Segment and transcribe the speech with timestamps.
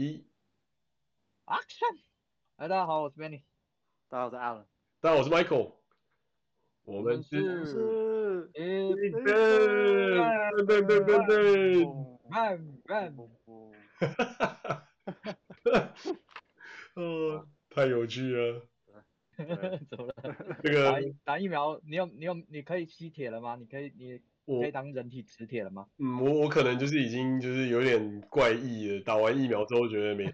[0.00, 0.24] 一
[1.44, 2.00] ，Action！
[2.56, 3.42] 大家好，我是 Benny。
[4.08, 4.64] 大家好，我是 Alan。
[4.98, 5.74] 大家好，我是 Michael。
[6.84, 9.20] 我们是是一个
[10.64, 11.84] 对对对对对，
[12.30, 13.14] 慢慢，
[13.98, 15.94] 哈哈哈哈哈，
[16.96, 18.66] 嗯，太有趣了。
[19.36, 20.14] 怎么了？
[20.62, 23.56] 这个打打疫苗，你有你有你可以吸铁了吗？
[23.56, 24.18] 你可以你
[24.58, 25.86] 可以当人体磁铁了吗？
[25.98, 29.00] 嗯，我我可能就是已经就是有点怪异了。
[29.04, 30.24] 打完疫苗之后觉得没。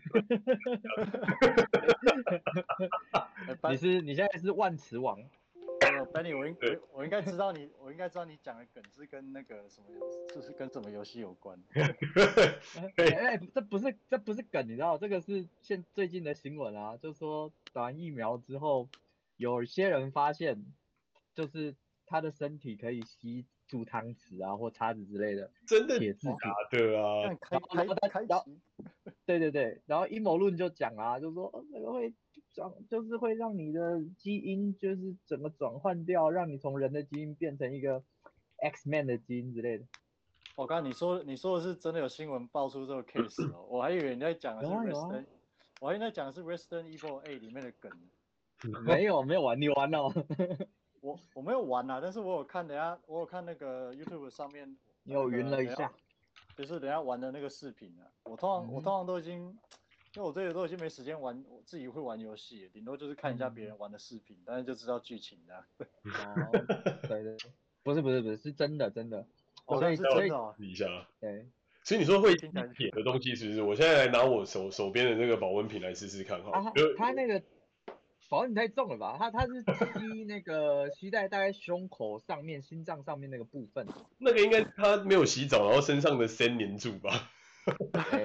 [3.71, 5.18] 你是你现在是万磁王。
[5.79, 10.00] 呃，Benny，我应我我应该知道你，我应该知道你讲的梗是跟那个什么游，
[10.35, 11.62] 就是跟什么游戏有关。
[12.96, 18.89] 哎哎，这不是这不是梗，你知道，这个是现最近的新闻啊，就是说打完疫苗之后，
[19.37, 20.64] 有些人发现，
[21.35, 21.76] 就是
[22.07, 27.34] 他的身体可以吸住汤匙啊或叉子之类的， 真的铁质假的啊？
[27.40, 28.44] 开开开开，
[29.26, 32.12] 对对对，然后阴谋论就讲啊，就是说那个会。
[32.52, 38.03] 转就是会让你的基因就是整个转换掉，让你从人的基因变成一个
[38.56, 39.84] X Man 的基因之类的。
[40.55, 45.27] 我刚刚你说你说的是真的有新闻爆出这个 case 哦，我还以为你在讲的是 Resident，
[45.80, 47.92] 我还以为在讲的是 Resident Evil 8里面的梗。
[48.86, 50.11] 没有没有玩，你玩哦。
[51.07, 55.93] 我我没有玩啊，但是我有看，等下我有看那个 YouTube 上面， 你有云了一下，
[56.57, 58.11] 就是等下玩的那个视频啊。
[58.25, 59.57] 我通常我通常都已经。
[60.15, 65.55] 因为我这里都已经没时间玩，我自己会玩游戏，顶多就是看一下别人玩的视频，嗯、但是就知道剧情的。
[66.09, 66.51] 哦，
[67.07, 67.37] 对对，
[67.83, 69.27] 不是不是不是，是真的真的。
[69.67, 70.55] 哦，所以是真的。
[70.57, 70.87] 试一下。
[71.20, 71.47] 对。
[71.85, 73.61] 所以你说会铁的东西是不是？
[73.63, 76.61] 我现在来拿我手手边的那个保温瓶来试试看哈。
[76.61, 77.43] 啊，它那个
[78.29, 79.17] 保温瓶太重了吧？
[79.19, 83.87] 他他是吸那个吸在大概胸口上面、心脏上面那个部分。
[84.19, 87.31] 那个应该他没有洗澡，然后身上的先黏住吧？
[88.13, 88.21] 哎，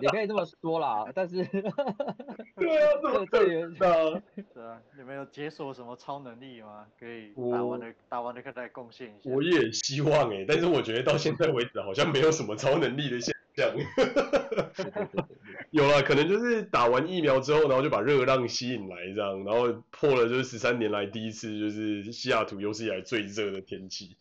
[0.00, 1.44] 也可以这么说啦，但是，
[2.54, 4.22] 对啊，这么这也是啊，
[4.54, 6.86] 是啊，你们有解锁什么超能力吗？
[6.96, 9.28] 可以打完的打完的可以再贡献一下。
[9.28, 13.70] 我也希望哎、欸，但是我觉得到现在为止好像没有什么超能力的现象。
[15.70, 24.16] 有了，可能就是打完疫苗之后，然后就把热浪吸引来这样，然后破了就是十三年来第一次就是西雅图有史以来最热的天气。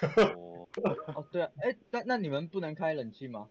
[0.36, 0.68] 哦，
[1.14, 3.48] 哦对啊，哎、欸，那那你们不能开冷气吗？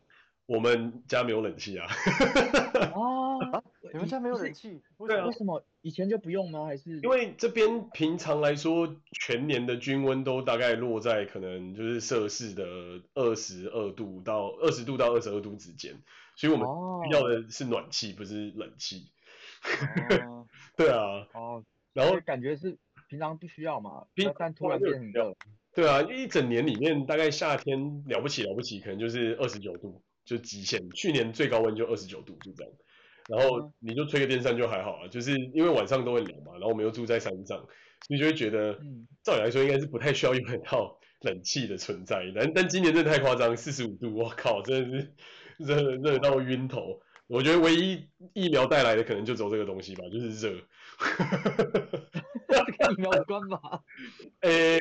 [0.52, 1.88] 我们家没有冷气啊！
[1.88, 3.64] 啊，
[3.94, 4.82] 你们家没有冷气？
[5.08, 6.66] 对啊，为什么以前就不用吗？
[6.66, 12.66] 还是因为这边平常来说，全年的均温都大概落在可能就是摄氏的
[13.14, 15.98] 二十二度到二十度到二十二度之间，
[16.36, 16.68] 所以我们
[17.12, 19.10] 要的是暖气，不是冷气。
[20.28, 20.46] 哦，
[20.76, 21.26] 对啊。
[21.34, 21.64] 哦，
[21.94, 24.06] 然后感觉是平常不需要嘛，
[24.38, 25.34] 但突然变很热。
[25.74, 30.04] 对啊，一整年里面大概夏天了不起了不起，可能就是二十九度。
[30.32, 32.72] 就极限，去年最高温就二十九度，就这样。
[33.28, 36.54] 然后你就吹个电扇就还好啊，就是因为晚上都会凉嘛。
[36.54, 37.62] 然后我们又住在山上，
[38.08, 38.80] 你就会觉得，
[39.24, 42.32] 照理来说应该是不太需要用得到冷气的存在。
[42.34, 45.14] 但但今年真的太夸张，四十五度，我靠，真的是
[45.60, 47.02] 热热到晕头。
[47.28, 50.58] 我觉得唯一疫苗带来的可能就只有这个东西吧，就是热。
[52.80, 53.60] 跟疫苗有关吧？
[54.44, 54.80] 诶。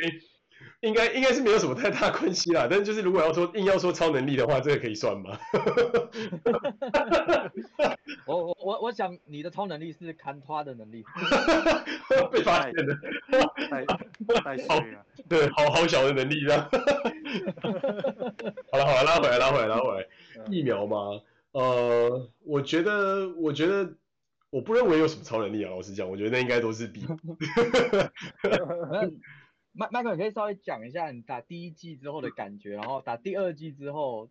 [0.81, 5.39] 应该应该是没有什么太大关系啦，但就是如果要说硬要说超能力的话，这个可以算吗？
[8.27, 11.05] 我我我我想你的超能力是看花的能力，
[12.33, 12.97] 被发现了，
[13.69, 13.85] 太
[14.41, 16.67] 太水了， 对，好好小的能力这样。
[18.73, 20.07] 好了好了，拉回来拉回来拉回来，
[20.51, 21.21] 疫苗吗，
[21.53, 23.93] 呃，我觉得我觉得
[24.49, 27.05] 我不认为有什么超能力啊，老实讲，我觉得那应该都是比。
[29.81, 34.29] 麦麦克，你可以稍微讲一下你打第一季之后的感觉，然后打第二季之后，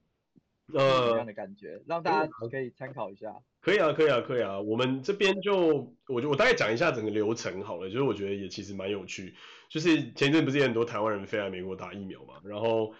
[0.72, 3.36] 呃，什么样的感觉，让大家可以参考一下。
[3.62, 4.59] 可以啊，可以啊，可以啊。
[4.59, 9.34] 我们这边就，我就我大概讲一下整个流程好了，就是我觉得也其实蛮有趣。
[9.68, 12.92] 就是前阵不是也很多台湾人飞来美国打疫苗嘛，然后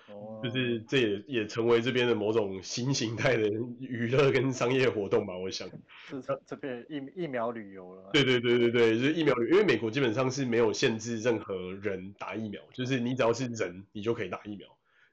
[0.44, 3.50] 就是这也也成为这边的某种新形态的
[3.80, 5.68] 娱乐跟商业活动吧，我想。
[6.08, 8.12] 是这这边疫疫苗旅游了。
[8.14, 14.68] 对对对对对，就是疫苗旅，因为美国基本上是没有限制任何人打疫苗，就是你只要是人，你就可以打疫苗。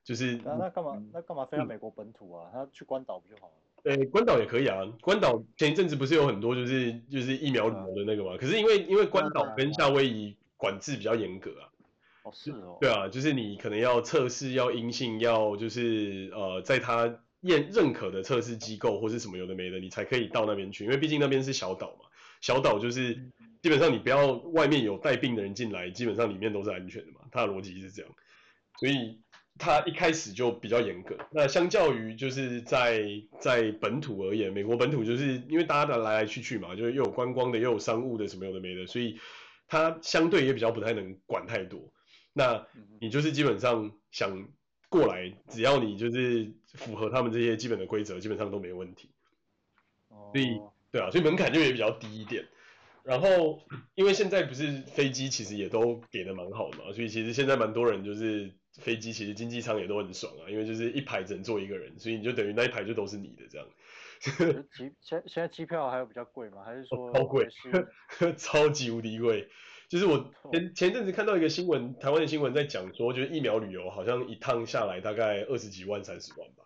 [0.04, 2.50] 就是那那干嘛那干嘛飞到美国本土啊？
[2.52, 3.54] 嗯、他去关岛不就好了？
[3.86, 4.84] 呃，关岛也可以啊。
[5.00, 8.36] 关岛前一阵子不是有很多就是就是疫苗旅游的那个嘛？
[8.36, 11.70] 可是因为因为关岛跟夏威夷管制比较严格啊。
[12.24, 12.78] 哦，是哦。
[12.80, 20.84] 对啊，就是你可能要测试，要阴性，要就是呃，在他验认可的测试机构或是什么有的没的，你才可以到那边去。
[20.84, 22.06] 因为毕竟那边是小岛嘛，
[22.40, 23.14] 小岛就是
[23.62, 27.20] 基本上你不要外面有带病的人进来，基本上里面都是安全的嘛。
[27.30, 28.10] 它的逻辑是这样，
[28.80, 29.20] 所以
[29.58, 31.17] 它一开始就比较严格。
[31.31, 33.03] 那相较于就是在
[33.41, 39.19] 在本土而言，美国本土就是因为大家的来来去去嘛，就是又有观光的，又有商务的，什么有的没的，所以
[39.67, 41.93] 它相对也比较不太能管太多。
[42.32, 42.67] 那
[43.00, 44.49] 你就是基本上想
[44.88, 49.11] 过来，只要你就是符合他们这些基本的规则，基本上都没问题。
[50.08, 50.61] 所以
[50.93, 52.47] 对啊，所以门槛就也比较低一点。
[53.03, 53.61] 然后
[53.94, 58.53] 因为现在不是飞机其实也都给的蛮好的嘛，所以其实现在蛮多人就是。
[58.81, 63.67] 飞机其实经济舱也都很爽啊，因为就是一排只能坐一个人，所以你就等于那一排就都是你的这样。
[64.73, 66.62] 机现现在机票还有比较贵吗？
[66.64, 67.46] 还是说超贵？
[68.38, 69.49] 超级无敌贵。
[69.88, 76.64] 就是我前前阵子看到一个新闻，台湾的新闻在讲说，就是疫苗旅游好像一趟下来大概二十几万、三十万吧。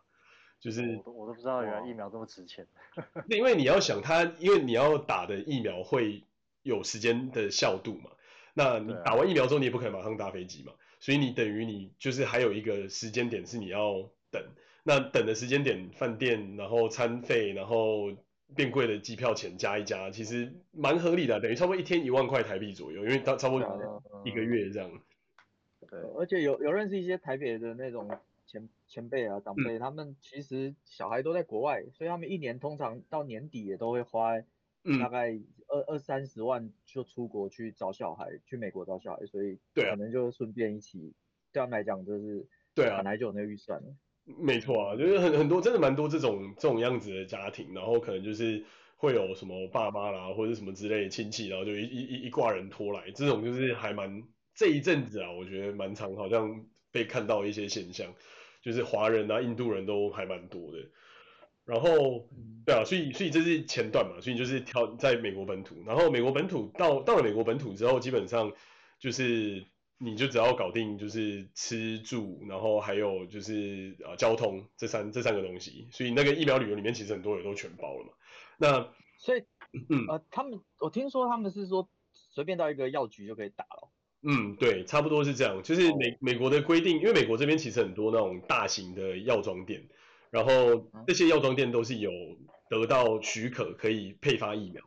[0.58, 2.66] 就是我都我都不知道原来疫苗这么值钱。
[3.28, 6.24] 因为你要想它，因为你要打的疫苗会
[6.62, 8.10] 有时间的效度嘛。
[8.54, 10.72] 那你打完疫苗之后，你也不可能马上搭飞机嘛。
[10.98, 14.42] 所以你等于你就是还有一个时间点是你要等，
[14.82, 18.12] 那等的时间点，饭店，然后餐费，然后
[18.54, 24.90] 变贵的机票钱加一加，其实蛮合理的，等于差不多一天一万块台币左右，因为到差不多一个月这样。
[25.88, 28.10] 对，而且有有认识一些台北的那种
[28.46, 34.34] 前前辈啊长辈，嗯，他们其实小孩都在国外，所以他们一年通常到年底也都会花
[34.98, 35.44] 大概，嗯。
[35.72, 41.14] 二二三十万就出国去找小孩，去美国找小孩，所以可能就顺便一起，
[41.52, 42.44] 对他们来讲就是
[42.74, 43.86] 对啊，本来就有那个预算了。
[44.24, 48.64] 没错啊，就是很很多真的蛮多这种这种样子的家庭，然后可能就是
[48.96, 54.24] 会有什么爸妈啦或者什么之类的亲戚，然后就一一一挂人拖来，这种就是还蛮
[54.56, 58.12] 这一阵子啊，我觉得蛮常好像被看到一些现象，
[58.60, 60.78] 就是华人啊、印度人都还蛮多的。
[61.70, 62.26] 然后，
[62.66, 68.52] 对啊，所以所以这是前段嘛，所以就是挑在美国本土，然后美国本土到到了美国本土之后，基本上
[68.98, 69.64] 就是
[69.98, 78.12] 你就只要搞定就是吃住，然后还有就是呃交通这三这三个东西，所以那个疫苗旅游里面其实很多也都全包了嘛。
[78.58, 79.44] 那所以，
[79.88, 83.92] 嗯呃，他们我听说他们是说随便到一个药局就可以打了。
[84.22, 89.88] 嗯，对，差不多是这样，就是美美国的规定，因为美国这边其实很多那种大型的药妆店。
[90.30, 92.10] 然后这些药妆店都是有
[92.68, 94.82] 得到许可可以配发疫苗，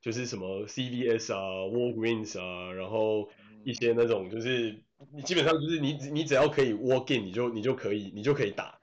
[0.00, 3.28] 就是什么 CVS 啊、Walgreens 啊，然后
[3.64, 4.82] 一些那种就是
[5.14, 8.78] 你基本上就是你你只要可以 walk in 你就你就可以你就可以打，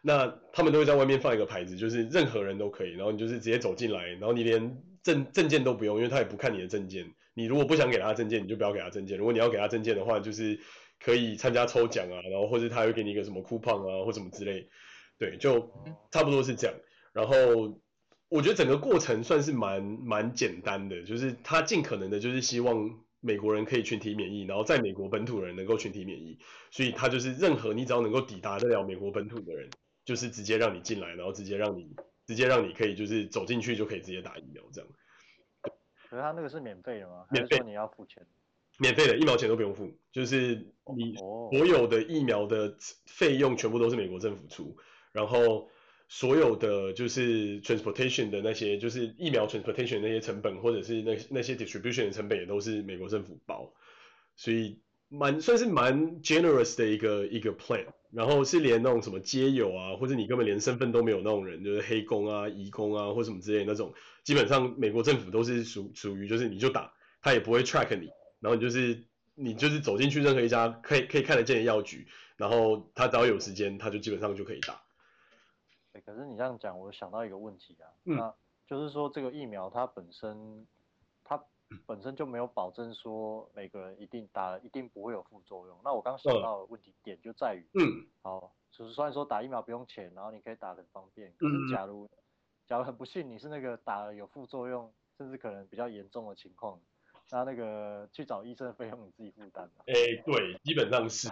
[0.00, 7.04] 那他们都会在外面放一个牌子，就是任何人都可以，然后你就是直接走进来，然后你连证证件都不用，因为他也不看你的证件，
[7.34, 10.58] 你如果不想给他证件，你就不要给他证件，如果你要给他证件的话，就是
[10.98, 14.66] 可以参加抽奖啊，然后或者他会给你一个什么 coupon 啊或什么之类。
[15.18, 15.70] 对，就
[16.10, 16.76] 差不多是这样。
[17.12, 17.78] 然后
[18.28, 26.38] 我觉得整个过程算是蛮蛮简单的，就是他尽可能的就是希望美国人可以群体免疫，然后在美国本土人能够群体免疫。
[26.70, 29.68] 所以他就是任何你只要能够抵达得了美国本土的人，
[30.04, 34.90] 就是直接让你进来，然后直接让你直接让你可以就是走进去就可以直接打疫苗这样。
[35.62, 37.26] 可是他那个是免费的吗？
[37.30, 38.24] 免费，你要付钱？
[38.78, 40.54] 免费的，一毛钱都不用付，就是
[40.96, 42.76] 你所有的疫苗的
[43.06, 44.76] 费用全部都是美国政府出。
[45.18, 45.68] 然后
[46.08, 53.72] 所有的就是 transportation 的那些，就是疫苗 transportation 那些成本，或者是那那些 distribution 的成本，也都是美国政府包，
[54.36, 54.78] 所以
[55.08, 57.86] 蛮算是蛮 generous 的一个一个 plan。
[58.10, 63.92] 然后是连那种什么街友啊，或者你根本连身份都没有那种人，就是黑工啊、移工啊，或什么之类那种，
[64.24, 68.08] 基本上美国政府都是属属于就是你就打，他也不会 track 你，
[68.40, 72.06] 然后你就是你就是走进去任何一家可以可以看得见的药局，
[72.38, 74.80] 然后他只要有时间，他就基本上就可以打。
[76.00, 78.34] 可是你这样讲，我想到一个问题啊，嗯、那
[78.66, 80.66] 就是说这个疫苗它本身，
[81.24, 81.42] 它
[81.86, 85.78] 本身就没有保证说每个人一定打了一定不会有副作用。
[85.84, 92.10] 那我刚想到的问题点就在于，嗯，好，就是虽然说打疫苗不用钱，然后你可以打得很方便，可是假如、嗯、
[92.66, 96.80] 假如很不幸你是那个打了有副作用，甚至可能比较严重的情况。
[97.30, 99.84] 那那个去找医生的费用你自己负担吗？
[99.86, 101.28] 哎、欸，对，基本上是，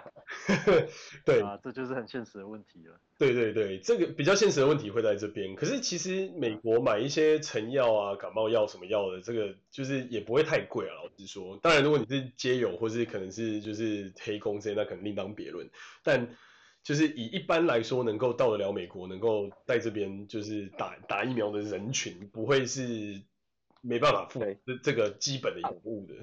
[1.25, 2.99] 对啊，这就是很现实的问题了。
[3.17, 5.55] 对对对，这个比较现实的问题会在这边。
[5.55, 10.93] 可是其实美国买一些成药啊、感冒药什么药的，这个就是也不会太贵啊。
[11.03, 15.67] 老实说，当然如果你是街友或是可能是就是黑工这些，那可能另当别论。
[16.03, 16.29] 但
[16.83, 23.19] 就是以一般来说，能够到得了美国，能够在这边就是打打疫苗的人群，不会是。
[23.87, 26.13] 没办法付这这个基本的养护的，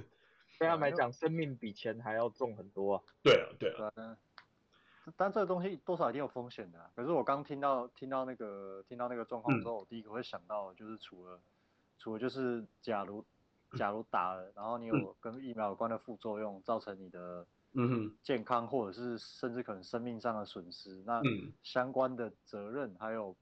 [0.59, 3.03] 对他们来讲，生命比钱还要重很多啊。
[3.23, 3.91] 对啊，对啊。
[3.97, 4.17] 嗯，
[5.17, 6.91] 但这个东西多少一定有风险的啊。
[6.95, 11.41] 可是我刚听到听到那个听到那个状况之后，我第一个会想到就是除了
[11.99, 13.25] 除了就是假如
[13.79, 21.21] 假如打了，然后你有跟疫苗有关的副作用，造成你的嗯哼，健康或者是甚至可能生命上的损失，那
[21.63, 23.35] 相关的责任还有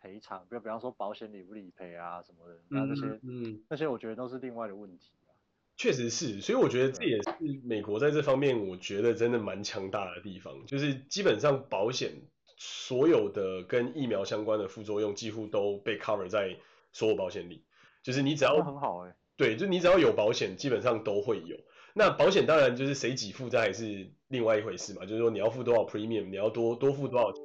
[0.00, 5.30] 赔偿，比如比方说保险理不理赔啊什么的，那这些，嗯，那些我觉得都是另外的问题啊。
[5.76, 7.32] 确实是，所以我觉得这也是
[7.64, 12.12] 美国在这方面，我觉得真的蛮强大的地方，就是基本上保险
[12.56, 16.56] 所有的跟疫苗相关的副作用几乎都被 cover 在
[16.92, 17.62] 所有保险里，
[18.02, 21.56] 就是你只要很好哎，对，就你只要有保险，基本上都会有。
[21.94, 25.02] 那保险当然就是谁给付，这还是另外一回事嘛。
[25.02, 27.42] 就是说你要付多少 premium，你要多多付多少钱。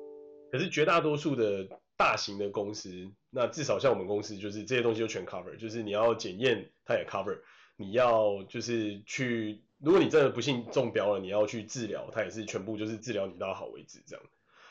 [0.52, 5.56] 可是绝大多数的大型的公司，那至少像我们公司，就是这些东西就全 cover。
[5.58, 7.40] 就是你要检验，它也 cover。
[7.76, 14.26] 你要就是去，如果你真的不幸中标了，你要去治疗，它也是全部就是治疗你到好为止这样。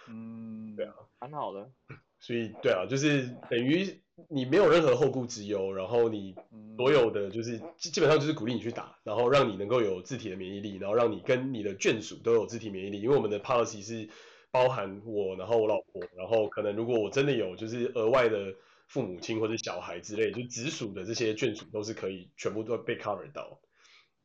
[0.09, 1.71] 嗯，对啊，蛮好的。
[2.21, 3.99] 所以对啊，就是等于。
[4.29, 6.35] 你没有任何后顾之忧，然后你
[6.77, 14.11] 所有的就是基本上就是鼓励你去打，然后让你能够有自体的免疫力，然后让你跟你的眷属都有自体免疫力，因为我们的 policy 是
[14.53, 18.55] 包含我，然后我老婆，然后可能如果我真的有就是额外的
[18.87, 23.59] 父母亲或者小孩之类，就直属的这些眷属都是可以全部都被 cover 到。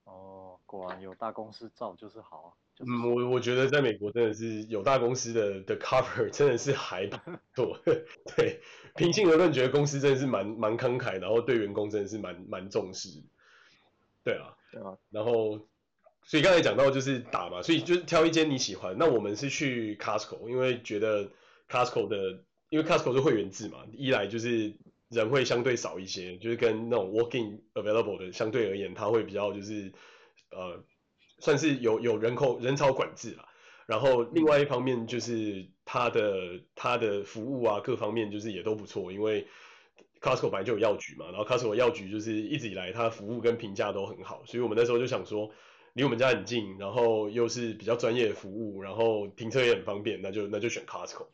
[0.03, 2.49] 哦，果然有大公司照就是好啊。
[2.75, 7.17] 就是、嗯，我我觉得在美国真的是有大公司的的 cover 真的是还不
[7.55, 7.79] 错。
[8.35, 8.61] 对，
[8.95, 13.09] 平心而论，觉得公司真的是蛮蛮慷慨，然后对员工真的是蛮蛮重视。
[14.23, 14.95] 对啊，对啊。
[15.09, 15.67] 然后，
[16.27, 18.95] 所以刚才讲到就是打嘛，所以就是挑一间你喜欢。
[18.99, 21.27] 那我们是去 Costco，因为觉得
[21.67, 24.75] Costco 的，因为 Costco 是会员制嘛，一来就是
[25.09, 29.91] 人会相对少一些，就是跟那种 walking available 的相对而言，它会比较就是
[30.51, 30.83] 呃。
[31.39, 33.45] 算是有有人口人潮管制啦，
[33.85, 39.45] 然后另外一方面就是它的它的服务啊，各方面就是也都不错，因为
[40.19, 45.51] Costco 本来就有药局嘛，然后 Costco 药局就是一直以来它服务跟评价都很好，所以我们那时候就想说
[45.97, 51.25] 离我们家很近，然后又是比较专业的服务，然后停车也很方便，那就那就选 Costco，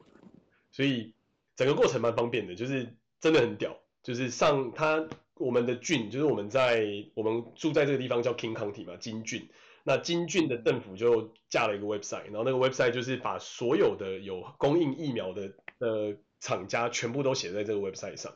[0.71, 1.13] 所以
[1.57, 5.05] 整个过程蛮方便的，就是真的很屌，就是上它
[5.35, 9.49] 我们的郡，就是我们在我们住在这个地方叫 King County 嘛，金郡。
[9.83, 18.33] 那金郡的政府就架了一个 website，然后那个 website 就是把所有的有供应疫苗的呃厂家全部都写在这个 website 上，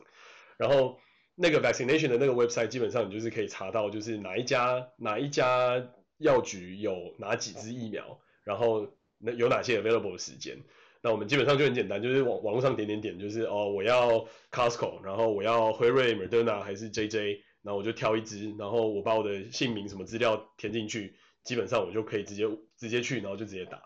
[0.58, 0.98] 然后
[1.34, 10.58] 那个 vaccination 的那个 website 基本上你就是可以查到就是哪一家哪一家药局有哪几支疫苗，然后那有哪些 available 的时间，
[11.00, 21.14] 那我们基本上就很简单，就是网网络上点点点，就是哦我要 Costco，然后我要辉瑞、Moderna 还是 JJ，然后我就挑一支，然后我把我的姓名什么资料填进去。
[21.44, 22.44] 基本上我就可以直接
[22.76, 23.82] 直接去，然后就直接打，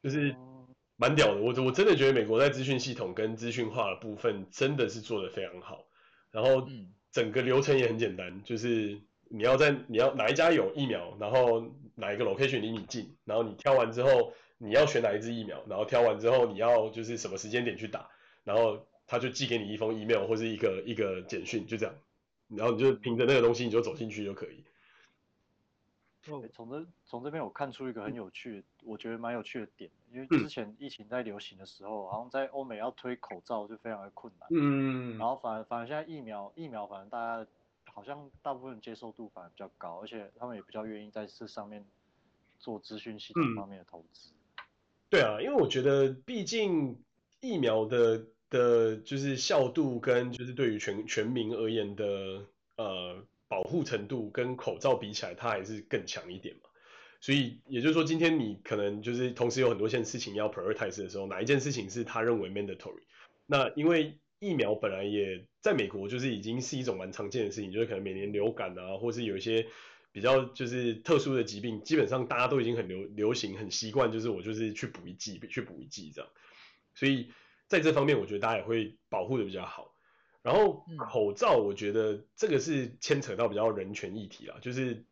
[0.00, 0.36] 就是
[0.94, 1.40] 蛮屌的。
[1.40, 5.88] 我我真的觉得美国在资讯系统跟资讯化的部分真的是做得非常好。
[6.30, 6.68] 然后
[7.10, 18.08] 整个流程也很简单，就是你要在你要哪一家有疫苗，然后哪一个 location 离你近，然后你挑完之后你要选哪一支疫苗，然后挑完之后你要就是什么时间点去打，
[18.44, 21.94] 然后他就寄给你一封 email 或是一个一个简讯，就这样，
[22.48, 24.64] 然后你就凭着那个东西你就走进去就可以。
[26.52, 37.46] 从这从这边我看出一个很有趣的，我觉得蛮有趣的点，因为之前疫情在流行的时候，好像在欧美要推口罩就非常的困难，嗯，然后反而反而现在疫苗疫苗反正大家
[37.98, 41.84] 好像大部分接受度反而比较高，而且他们也比较愿意在这上面
[42.60, 44.30] 做资讯系统方面的投资。
[45.10, 47.02] 对啊，因为我觉得毕竟
[47.40, 52.44] 疫苗的的就是效度跟就是对于全全民而言的
[52.76, 53.24] 呃。
[53.50, 56.68] 保护程度跟口罩比起来，它还是更强一点嘛。
[57.18, 63.00] 所以也就是说，今天你可能就是同时有很多件事情要 prioritize 的时候，哪一件事情是他认为 mandatory？
[63.46, 69.66] 那因为疫苗本来也在美国就是已经是一种蛮常见的事情，就是可能每年流感啊，或是有一些
[70.12, 76.30] 比较就是特殊的疾病，基本上大家都已经很流流行，很习惯，就是我就是去补一剂，去补一剂这样。
[76.94, 77.30] 所以
[77.66, 79.94] 在这方面，我觉得大家也会保护的比较好。
[80.40, 85.04] 然后口罩，我觉得这个是牵扯到比较人权议题啦，就是，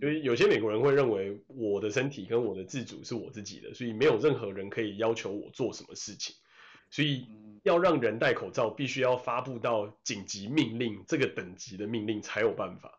[0.00, 6.36] 因为有些美国人会认为我的身体跟我的自主是我自己的，所以没有任何人可以要求我做什么事情，
[6.90, 7.26] 所以
[7.62, 12.98] 要让人戴口罩，必须要发布到紧急命令这个等级的命令才有办法。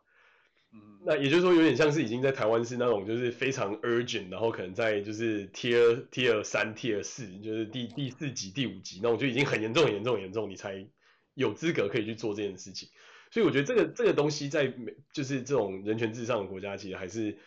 [0.72, 10.86] 嗯那也就是说，有点像是已经在台湾是那种就是非常 urgent，然后可能在就是 tier tier 三 tier 四，就是第第四级第五级那种就已经很严重很严重很严重，你才。
[11.34, 12.90] 有资格可以去做这件事情，
[13.30, 17.38] 所以我觉得这个这个东西在美就是这种人权至上的国家，其实还是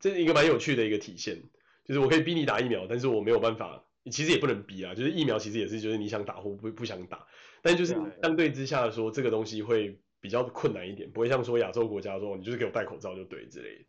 [0.00, 1.40] 这是一个蛮有趣的一个体现。
[1.84, 4.94] 就是我可以逼你打疫苗，但是我没有办法，其实也不能比啊。
[4.94, 7.26] 就是疫苗其实也是，就是你想打或不不想打，
[7.62, 13.84] 但就是相对之下说，这个东西会比较困难一点，不会像说亚洲国家说你就是给我戴口罩就对之类的。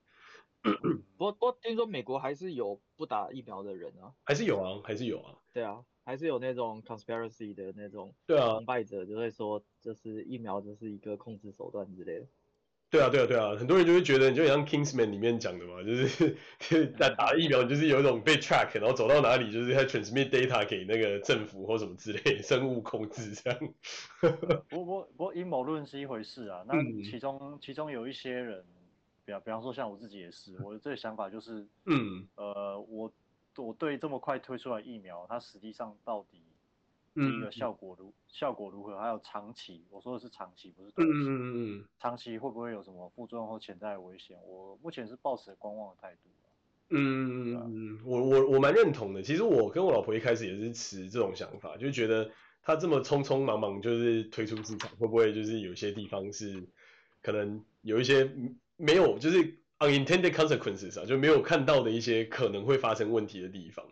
[1.17, 5.35] 不过不过听说美国还是有不打疫苗的人啊，还是有啊，还是有啊。
[5.51, 12.27] 对啊，还是有那种 conspiracy 的那种对啊，崇拜者就会说，就是疫苗就是一个控制手段之类的。
[12.93, 23.59] 对啊，对啊，对啊，很多人就会觉得，你就像 Kingsman 里面讲的嘛，就是 打打疫苗，就是有一种被 track，然后走到哪里，就是他 transmit data 给那个政府或什么之类生物控制这样。
[24.69, 28.63] 不过不过阴谋论是一回事啊，那其中、嗯、其中有一些人，
[29.25, 33.11] 比方比方说像我自己也是，我的这个想法就是，嗯，呃，我
[33.57, 36.43] 我对这么快推出来疫苗，它实际上到底。
[37.13, 38.97] 第一个效果如、嗯、效果如何？
[38.97, 41.13] 还有长期，我说的是长期，不是短期。
[41.13, 41.85] 嗯嗯嗯。
[41.99, 44.37] 长期会不会有什么副作用或潜在的危险？
[44.45, 46.29] 我目前是抱持观望的态度。
[46.95, 49.23] 嗯嗯嗯，我我我蛮认同的。
[49.23, 52.29] 其实我跟我老婆一开始也是持这种想法，就觉得
[52.61, 56.63] 他这么匆匆忙忙就是推出市场，会不会就是有些地方是
[57.23, 58.31] 可能有一些
[58.75, 63.83] 没有就是 unintended consequences 啊，就没有看到的一些可能会发生问题的地方。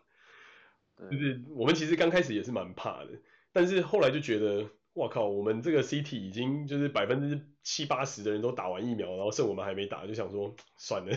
[1.10, 3.10] 就是我们其实刚开始也是蛮怕的，
[3.54, 11.16] 但是后来就觉得，哇靠，我们这个 CT 已经就是百分之七八十的人都打完疫苗，然后剩我们还没打，就想说算了，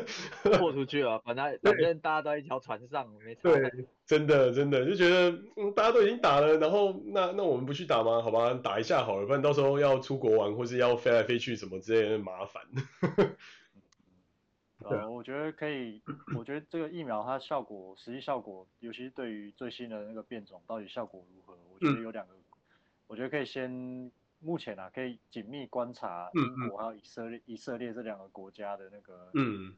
[0.58, 3.52] 豁出去了，反正反正大家都在一条船上，没错。
[3.52, 3.70] 对，
[4.06, 8.22] 真的真的就觉得，嗯，大家都已经打了，然后那那我们不去打吗？
[8.22, 12.62] 好吧，打一下好了，不然到时候要出国玩或是要飞来飞去什么之类的麻烦。
[14.84, 16.02] 呃，我觉得可以，
[16.36, 21.56] 我觉得这个疫苗它效果，实际效果，尤其是对于最新的那个变种，到底效果如何？
[21.72, 22.34] 我觉得有两个，
[23.06, 23.70] 我觉得可以先，
[24.38, 29.74] 目前啊，可以紧密观察英国还有以色列，以色列这两个国家的那个，嗯，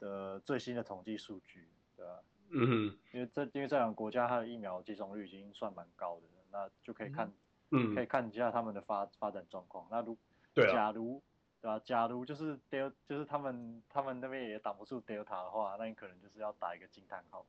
[0.00, 2.20] 的最新的统计数据，对吧？
[2.50, 7.32] 嗯，因为这因为这两个国家它的疫苗接种率已经算蛮高的，那就可以看，
[7.70, 9.86] 嗯，可以看一下他们的发发展状况。
[9.88, 10.18] 那如，
[10.54, 11.22] 假如。
[11.60, 17.44] 对啊，假如就是 Delta 就是他们他们那边也挡不住 Delta 的话，那你可能就是要打一个惊叹号。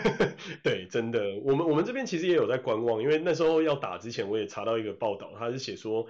[0.64, 6.08] 对，真的，我们我们这边其实也有在观望，因为那时候要打之前，我也查到一个报道，他是写说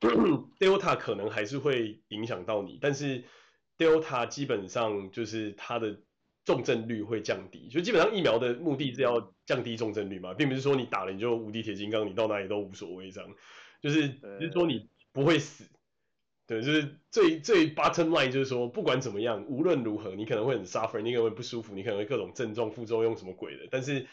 [0.58, 3.22] Delta 可能还是会影响到你，但是
[3.76, 6.00] Delta 基本上就是它的
[6.44, 13.30] 重症率会降低，就基本上疫苗的目的是要降低重症率嘛，并不是说你打了你就无敌铁金刚，你到哪里都无所谓这样，
[13.80, 15.64] 就是就是说你不会死。
[16.48, 24.06] 对，就是最最 bottom line，就是说不管怎么样，无论如何，你可能会很 suffer，你可能会不舒服，你可能会各种症状、副作用什么鬼的，但是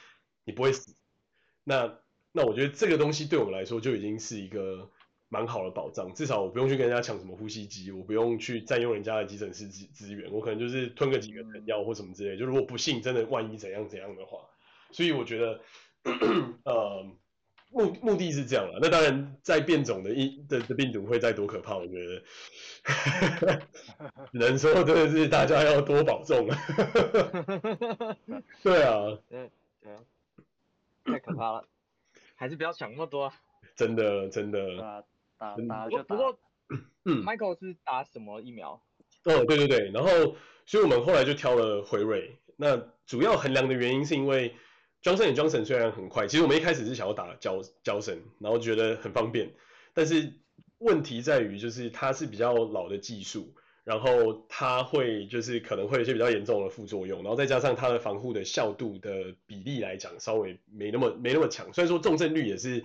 [0.43, 0.93] 你不会死。
[1.63, 1.97] 那
[2.33, 4.91] 那我觉得这个东西对我们来说就已经是一个
[5.29, 12.37] 蛮好的保障，至少我不用去跟人家抢什么呼吸机，我不用去占用人家的急诊室资资源，我可能就是吞个几个成药或什么之类。
[12.37, 14.39] 就如果不幸真的万一怎样怎样的话，
[14.91, 15.61] 所以我觉得，
[16.65, 17.15] 呃。
[17.75, 22.21] 目目的是这样了，那当然在变种的一的的病毒会再多可怕，我觉得，
[24.31, 26.57] 只能说真的是大家要多保重啊。
[28.63, 29.51] 对啊，对
[29.83, 29.99] 对啊，
[31.03, 31.65] 太可怕了，
[32.35, 33.25] 还是不要想那么多。
[33.25, 33.33] 啊
[33.75, 34.77] 真的真的。
[34.79, 35.03] 打
[35.37, 36.03] 打打就打。
[36.03, 36.39] 不过，
[37.03, 38.81] 嗯，Michael 是打什么疫苗？
[39.25, 40.09] 哦，对对对，然后
[40.65, 42.39] 所以我们后来就挑了辉瑞。
[42.55, 44.55] 那主要衡量的原因是因为。
[45.05, 49.53] Johnson & Johnson 虽然很快，其实我们一开始是想要打娇娇生，然后觉得很方便，
[49.93, 50.33] 但是
[50.79, 62.83] 问题在于就是它是比较老的技术，然后它会就是可能会有一些比较严重的副作用，然后再加上它的防护的效度的比例来讲稍微没那么没那么强，虽然说重症率也是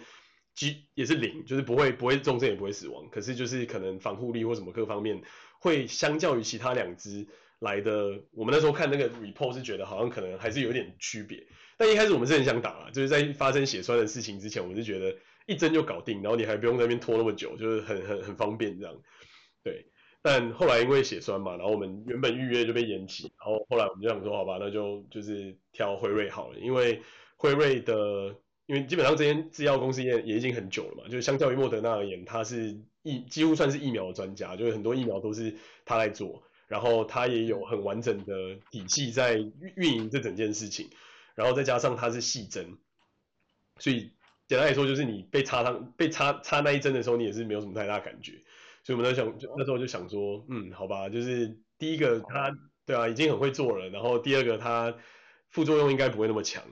[0.55, 5.23] 几也是零，就是不会不会重症也不会死亡，可是就是可能防护力或什么各方面
[5.59, 7.27] 会相较于其他两只
[7.61, 11.47] 来的，我们那时候看那个 report 是觉得好像可能还是有点区别。
[11.81, 15.17] 但一开始我们是很想打啊，就是在发生血栓的事情之前，我们是觉得
[15.47, 18.95] 一针就搞定，然后你还不用在那边拖那么久，就是很很很方便这样。
[19.65, 19.87] 对，
[20.21, 27.01] 但后来因为血栓嘛，然后我们原本预约就被延期，然后后来我们就想说，好吧，那就就是挑辉瑞好了，因为
[27.37, 35.55] 辉瑞的，因为基本上这间制药公司也也已经很久了嘛，就是相较于莫德纳而言，它是疫几乎算是疫苗的专家，就是很多疫苗都是
[35.87, 38.35] 他来做，然后他也有很完整的
[38.71, 39.39] 体系在
[39.77, 40.91] 运营这整件事情。
[41.41, 42.77] 然后再加上它是细针，
[43.79, 44.13] 所以
[44.47, 48.33] 简单来说就是你被插上被插插那一针的时候，你也是没有什么太大感觉。
[48.85, 54.95] 所以我们在想，就那时候就想说，嗯，好吧，就是第一个它对啊已经很会做了，然后第二个它
[55.49, 56.63] 副作用应该不会那么强，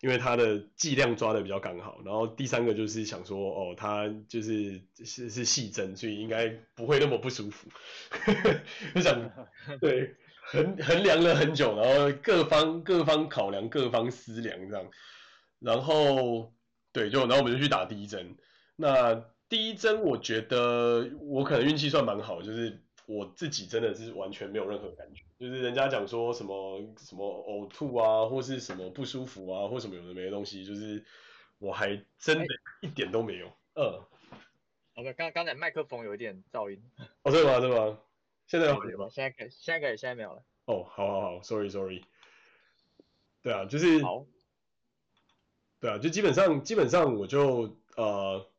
[0.00, 2.02] 因为它的剂量抓的比较刚好。
[2.04, 7.68] 然后第三个就是想说，哦，它就是是是细针，所以应该不会那么不舒服。
[8.92, 9.30] 就想
[9.80, 10.16] 对。
[10.50, 14.90] 衡衡量了很久，然后各方各方考量，各方思量这样，
[15.58, 16.52] 然后
[16.92, 18.36] 对，就然后我们就去打第一针。
[18.76, 19.14] 那
[19.48, 31.04] 第一针我觉得我可能运气算蛮好，就是我自己真的是完全没有任何感觉，就是人家讲说什么什么呕吐啊，或是什么不舒服啊，或什么有的没的东西，就是
[31.58, 32.44] 我还真的
[32.80, 33.46] 一点都没有。
[33.74, 34.00] 嗯。
[34.94, 36.82] 好的刚刚才麦克风有一点噪音。
[37.22, 37.60] 哦，对吗？
[37.60, 37.98] 对吗？
[38.46, 39.08] 现在有吗？
[39.10, 40.44] 现在可以，现在可以，现在没有了。
[40.66, 42.04] 哦，好好好，Sorry，Sorry。
[43.42, 44.02] 对啊，就是。
[44.02, 44.26] 好。
[45.78, 48.50] 对啊，就基本上基本上我就呃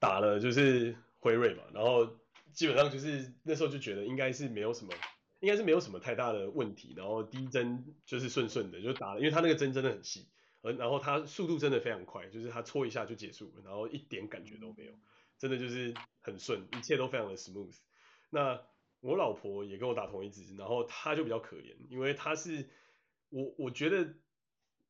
[0.00, 2.18] 打了就是辉瑞嘛，然后
[2.52, 4.92] 基本上就是那时候就觉得应该是没有什么，
[5.38, 10.26] 应该是没有什么太大的问题，然后第一针就是顺顺的就打了，因为它那个针真的很细，
[10.62, 14.92] 而然后它速度真的非常快，就是它戳一下就结束了，然后一点感觉都没有，
[15.38, 17.76] 真的就是很顺，一切都非常的 smooth。
[18.32, 18.60] 那
[19.00, 22.68] 我老婆也跟我打同一支，然后她就比较可怜，因为她是
[23.28, 24.14] 我我觉得。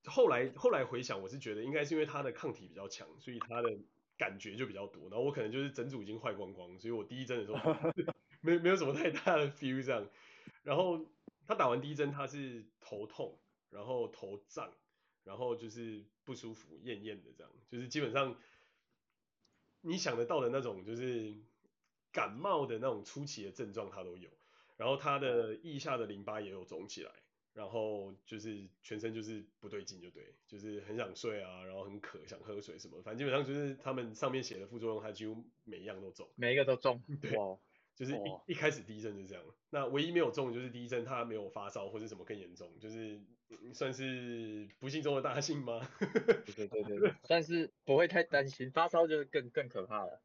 [0.04, 3.70] 后来后来回想，我是觉得应该是因为她的抗体比较强，所以她的
[4.18, 5.08] 感觉就比较多。
[5.08, 7.72] 然后我可能就是整组已经坏光光，所以我第一针的时候
[8.42, 10.10] 没没有什么太大的 feel 这样。
[10.64, 11.06] 然后
[11.46, 13.38] 她打完第一针，她是头痛，
[13.70, 14.72] 然后头胀，
[15.22, 18.34] 然后就是不舒服、厌厌的这样，就是基本上
[19.82, 21.36] 你想得到的那种就是
[22.12, 24.30] 感冒的那种初期的症状他都有。
[24.76, 27.10] 然后他的腋下的淋巴也有肿起来。
[27.54, 37.58] 然后就是全身就是不对劲，就对，就是很想睡啊，然后很渴，想喝水什么，反正基本上就是他们上面写的副作用，他几乎每一样都中，每一个都中，对，哇
[37.94, 43.20] 就是一一开始第一针就这样，那唯一没有中就是第一针他没有发烧或者什么更严重，就是
[43.74, 45.86] 算是不幸中的大幸吗？
[46.56, 50.22] 对对对对， 但是不会太担心，发烧就是更更可怕了。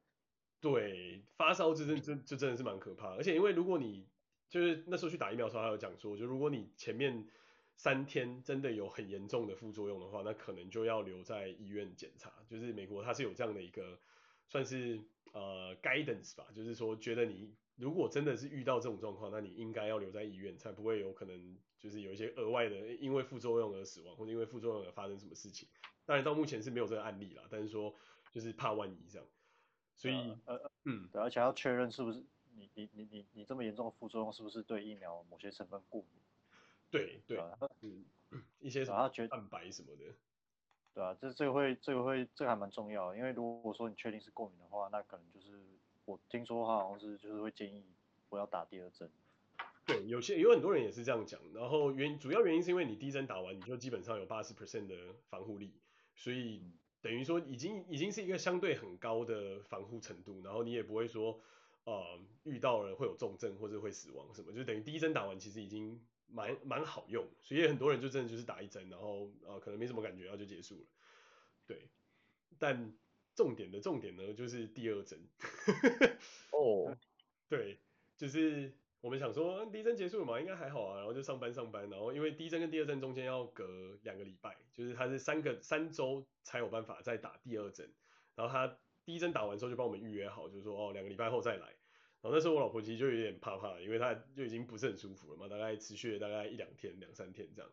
[0.59, 4.07] 对，发烧就真就就真的是蛮可怕，而且因为如果你
[4.49, 7.27] 就是那时候去打疫苗的时候，他有讲说，就如果你前面
[7.75, 12.33] 三天真的有很严重的副作用的话，那可能就要留在医院检查。
[12.47, 13.99] 就是美国它是有这样的一个
[14.47, 14.99] 算是
[15.33, 25.67] 呃 guidance 吧，就是说觉得你如果真的是遇到这种状况，那你应该要留在医院，才不会有可能就是有一些额外的因为副作用而死亡，或者因为副作用而发生什么事情。
[26.05, 27.93] 当然到目前是没有这个案例啦，但是说
[28.31, 29.27] 就是怕万一这样。
[29.97, 32.23] 所以呃呃嗯，对，而且要确认是不是。
[32.59, 36.23] 你你你你你这么严重的副作用是不是对疫苗某些成分过敏？
[36.89, 38.03] 对对啊，嗯，
[38.59, 40.05] 一些什么蛋白什么的，
[40.91, 45.59] 对啊，这这个会这个会这个还蛮重要的，因为如果说你确定是过敏的话，那可能就是
[46.05, 47.85] 我听说他好像是就是会建议
[48.27, 49.07] 不要打第二针。
[49.85, 54.95] 对，有些有很多人也是这样讲，然后原主要原因是因为你第一针打完你就基本上有八十 percent 的
[55.29, 55.71] 防护力，
[56.15, 56.63] 所以
[57.01, 61.41] 等于说已经已经是一个相对很高的防护程度，然后你也不会说。
[61.85, 70.85] 呃，遇到了会有重症或者会死亡什么，就等于第一针打完其实已经蛮蛮好用，所以很多人就真的就是打一针，然后呃可能没什么感觉，然后就结束了。
[71.65, 71.87] 对，
[72.59, 72.93] 但
[73.33, 75.17] 重点的重点呢就是第二针。
[76.51, 76.97] 哦，
[77.47, 77.79] 对，
[78.17, 87.91] 就是我们想说第一针结束了嘛，应该还好啊，然后就上班上班，然后因为第一针跟第二针中间要隔两个礼拜，就是他是三个三周才有办法再打第二针，
[88.35, 91.75] 然后他第一针打完之后就帮我们预约好，就是说哦两个礼拜后再来。
[92.19, 97.71] 然后那时候我老婆其实就有点怕怕，因为她就已经不是很舒服了嘛，大概持续了大概一两天、两三天这样。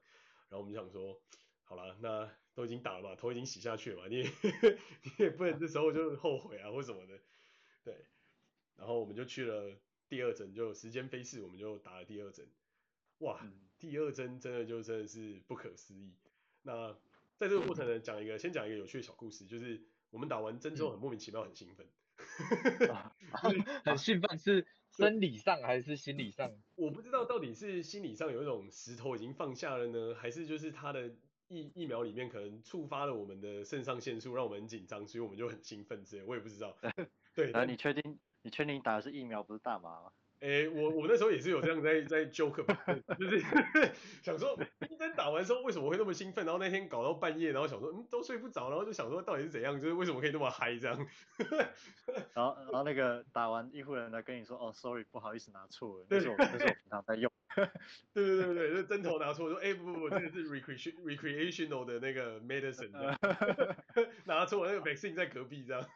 [0.51, 1.19] 然后我们想说，
[1.65, 4.25] 好了，那都已经打了嘛，头已经洗下去了嘛，你也
[5.03, 7.19] 你也不能这时候就后悔啊或什么的。
[7.83, 7.97] 对。
[8.77, 9.73] 然后我们就去了
[10.09, 12.47] 第二针，就时间飞逝，我们就打了第二针。
[13.19, 13.41] 哇，
[13.79, 16.15] 第二针真的就真的是不可思议。
[16.63, 16.93] 那
[17.37, 21.87] 在这个过程呢，讲一个先讲一个有趣的小故事，就是我们打完针之后很莫名其妙很兴奋。
[23.85, 26.51] 很兴奋，是生理上还是心理上？
[26.77, 31.09] 我不知道到底是心理上有一种石头已经放下了呢，还是就是他的
[31.49, 36.77] 疫疫苗里面可能触发了我们的肾上腺素，让我们很紧张，所以我们就很兴奋之类，我也不知道。
[37.35, 40.13] 对，那你确定你确定你打的是疫苗不是大麻吗？
[40.41, 42.79] 哎、欸，我我那时候也是有这样在在 joke 吧，
[43.19, 43.41] 就是
[44.23, 44.55] 想说
[44.91, 51.07] 一针打完之后为什么会那么兴奋，然后那天搞到半夜，然后想说嗯都睡不着，然后就想说到底是怎样，就是为什么可以那么嗨这样。
[52.35, 57.33] 然后然后那个打完医护人员来跟你说哦，sorry 不好意思拿错了，那是我那是我平常在用。
[58.13, 62.91] 对对对对，就针头拿错，说哎、欸、不不不，这个是 recreation recreational 的那个 medicine，
[64.25, 65.89] 拿错那个 vaccine 在隔壁这样。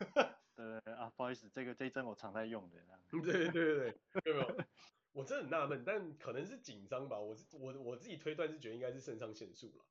[0.67, 2.77] 对对啊，不好意思，这个这一针我常在用的。
[3.23, 3.95] 对对对
[4.25, 4.57] 对有，没有，
[5.15, 7.19] 我真的很纳闷，但可能是紧张吧。
[7.19, 9.85] 我我我自己推断是觉得应该是肾上腺素了。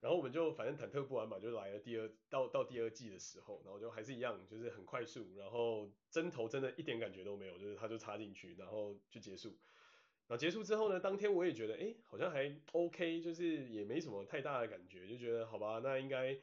[0.00, 9.48] 然后我们就反正忐忑不安嘛，就来了第二到到第二季的时候，然后就还是一样，就是很快速，然后针头真的一点感觉都没有，就是它就插进去，然后就结束。
[10.28, 16.38] 然后结束之后呢，当天我也觉得哎好像还 OK，就是也没什么太大的感觉，就觉得好吧，那应该。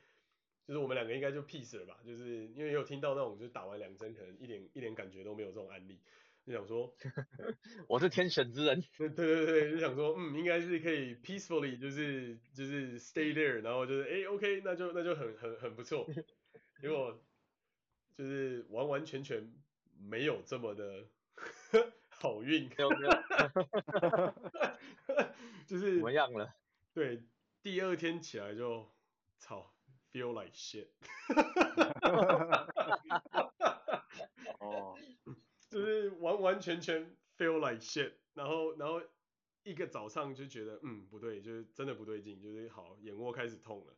[0.72, 6.00] 就是我们两个应该就 peace 了吧，就是因为有听到那种就是打完两针可能一点一点感觉都没有这种案例，
[6.46, 6.96] 就想说，
[7.90, 8.82] 我是天选之人。
[8.98, 16.08] 对对对对，就想说，嗯，应该是可以 peacefully，就是就是 stay there，然后就是哎，OK，那就那就很很很不错。
[16.80, 17.22] 结果
[18.16, 19.52] 就是完完全全
[20.00, 21.06] 没有这么的
[22.08, 22.70] 好运，
[25.68, 26.56] 就是怎么样了？
[26.94, 27.22] 对，
[27.62, 28.90] 第二天起来就
[29.38, 29.71] 操
[30.12, 30.88] ，feel like shit。
[34.60, 34.98] 哦，
[35.70, 39.02] 就是完完全全 feel like shit，然后然后
[39.64, 43.94] 一个早上就觉得嗯不对，就是真的不对劲，就是好眼窝开始痛了，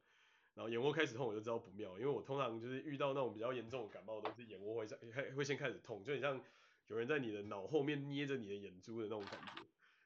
[0.54, 6.40] 然后眼窝开始痛我就知道不妙，因为我通常就是遇到那种比较严重的感冒都是眼窝会开会先开始痛，就很像
[6.88, 9.64] 有人在你的脑后面捏着你的眼珠的那种感觉，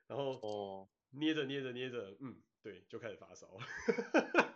[0.08, 0.88] 然后哦。
[1.12, 4.47] 捏着捏着捏着，嗯对，就开始发烧了，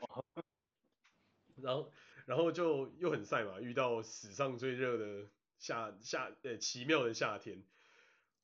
[1.62, 1.92] 然后
[2.26, 5.28] 然后就又很晒嘛，遇到史上最热的。
[5.62, 7.64] 夏夏呃奇妙的夏天，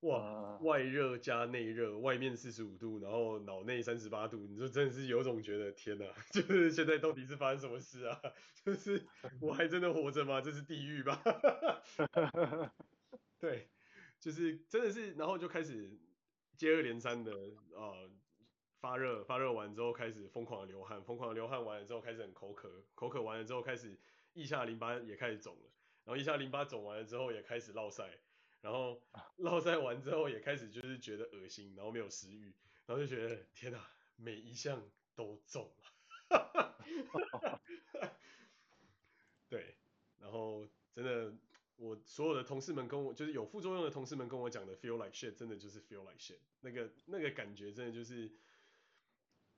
[0.01, 8.21] 哇，外热加内热，外面四十五度，然后脑内三十八度，你说真的是有种觉得天呐， 就是现在到底是发生什么事啊？
[8.63, 9.03] 就是
[9.41, 10.41] 我还真的活着吗？
[10.41, 11.19] 这是地狱吧？
[13.41, 13.67] 对，
[14.19, 15.89] 就是真的是，然后就开始
[16.56, 17.32] 接二连三的
[17.75, 18.12] 啊、呃、
[18.80, 23.98] 发热，发热完之后开始疯狂的流汗，疯狂的流汗完了之后开始很口渴，口渴完了之后开始
[24.34, 25.72] 腋下淋巴也开始肿了。
[26.06, 28.18] 然后腋下淋巴肿完了之后也开始落赛，
[28.62, 29.02] 然后
[29.36, 33.80] 落赛完之后也开始就是觉得恶心，然后没有食欲，然后就觉得天哪，
[34.16, 34.82] 每一项
[35.16, 35.70] 都中
[36.30, 36.80] 了，
[39.50, 39.76] 对，
[40.20, 41.34] 然后真的
[41.76, 48.32] 我所有的同事们跟我就是有副作用的同事们跟我讲的 feel like shit，真的就是 feel like shit，那个那个感觉真的就是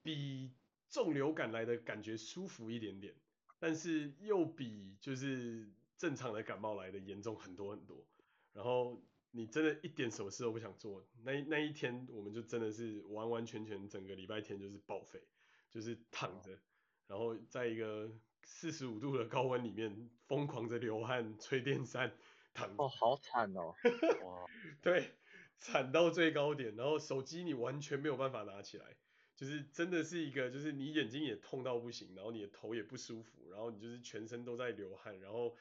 [0.02, 0.52] 比
[0.88, 3.14] 重流感来的感觉舒服一点点，
[3.58, 5.70] 但是又比就是。
[6.00, 8.06] 正常的感冒来的严重很多很多，
[8.54, 15.20] 然后你真的一点什么事都不想做，那那一天我们就真的是完完全全整个礼拜天就是报废，
[15.68, 16.58] 就是躺着，
[17.06, 18.10] 然后在一个
[18.44, 22.16] 四十五度的高温里面疯狂的流汗、吹电扇、
[22.54, 22.82] 躺着。
[22.82, 23.74] 哦，好惨哦！
[24.24, 24.46] 哇，
[24.80, 25.12] 对，
[25.58, 28.96] 惨到最高点，然后手机你完全没有办法拿起来，
[29.40, 35.56] 就是真的是一个，就是你眼睛也痛到不行，然后你的头也不舒服，然后你就是全身都在流汗，然后。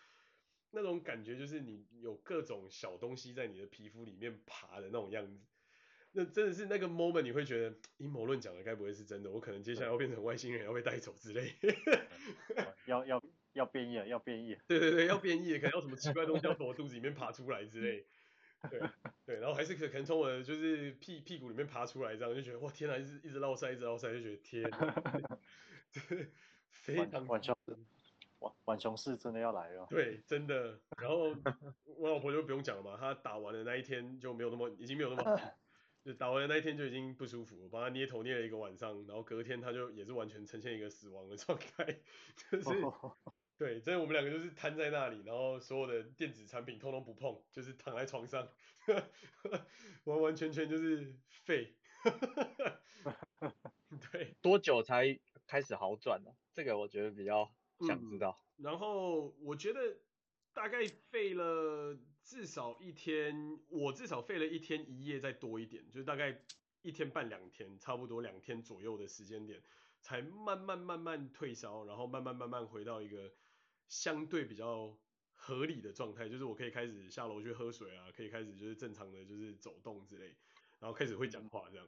[0.72, 5.40] 那种感觉就是你有各种小东西在你的皮肤里面爬的那种样子，
[6.12, 9.32] 那真的是那个 moment 你会觉得阴谋论讲的该不会是真的？
[9.32, 11.56] 我可能接下来要变成外星人，要被带走之类。
[12.86, 14.56] 要要要变异了，要变异。
[14.70, 18.06] 对对对，要变异，可能要什么奇怪东西要从我肚子里面爬出来之类。
[18.70, 18.80] 对
[19.26, 25.40] 对，然后还是可可能从我的就是屁屁股里面爬出来，这样就觉得哇天哪，一直一直绕塞，一直绕塞，就觉得天哪，
[26.70, 27.56] 非常晚上。
[28.40, 30.80] 晚晚熊市真的要来了，对，真的。
[31.02, 31.36] 然后
[31.84, 35.38] 我老婆就不用讲了嘛，她打完的那一天就没有那么，已经没有那么，
[36.06, 42.00] 就打完的那一天就已经不舒服，我帮她捏头捏了一个晚上，然后隔天她就也是完全呈现一个死亡的状态，
[42.50, 42.70] 就是，
[43.60, 48.50] 对，真的我们两个就是瘫在那里，然后所有的电子产品通通不碰，就是躺在床上，
[50.06, 51.76] 完完全全就是废。
[54.12, 56.32] 对，多久才开始好转呢？
[56.54, 57.54] 这个我觉得比较。
[57.88, 59.80] 想知道、嗯，然后我觉得
[60.52, 66.44] 大概废了至少一天，我至少废了一天一夜再多一点，就大概
[66.82, 69.64] 一天半两天，差不多两天左右的时间点，
[70.02, 73.32] 才慢慢慢慢退烧，然后慢慢慢慢回到一个
[73.90, 74.98] 相对比较
[75.34, 80.28] 合理的状态，就是我可以开始下楼去喝水啊，可以开始就是正常的就是走动之类，
[80.80, 81.86] 然后开始会讲话这样，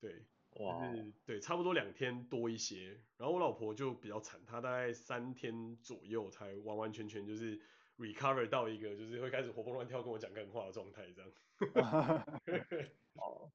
[0.00, 0.24] 对。
[0.56, 7.58] 哇，就是对，差不多两天多一些，然后我老婆就比较惨，她大概三天左右才完完全全就是
[7.96, 11.32] recover 到一个就是会开始活蹦乱跳跟我讲干话的状态这样。
[13.16, 13.50] 哦，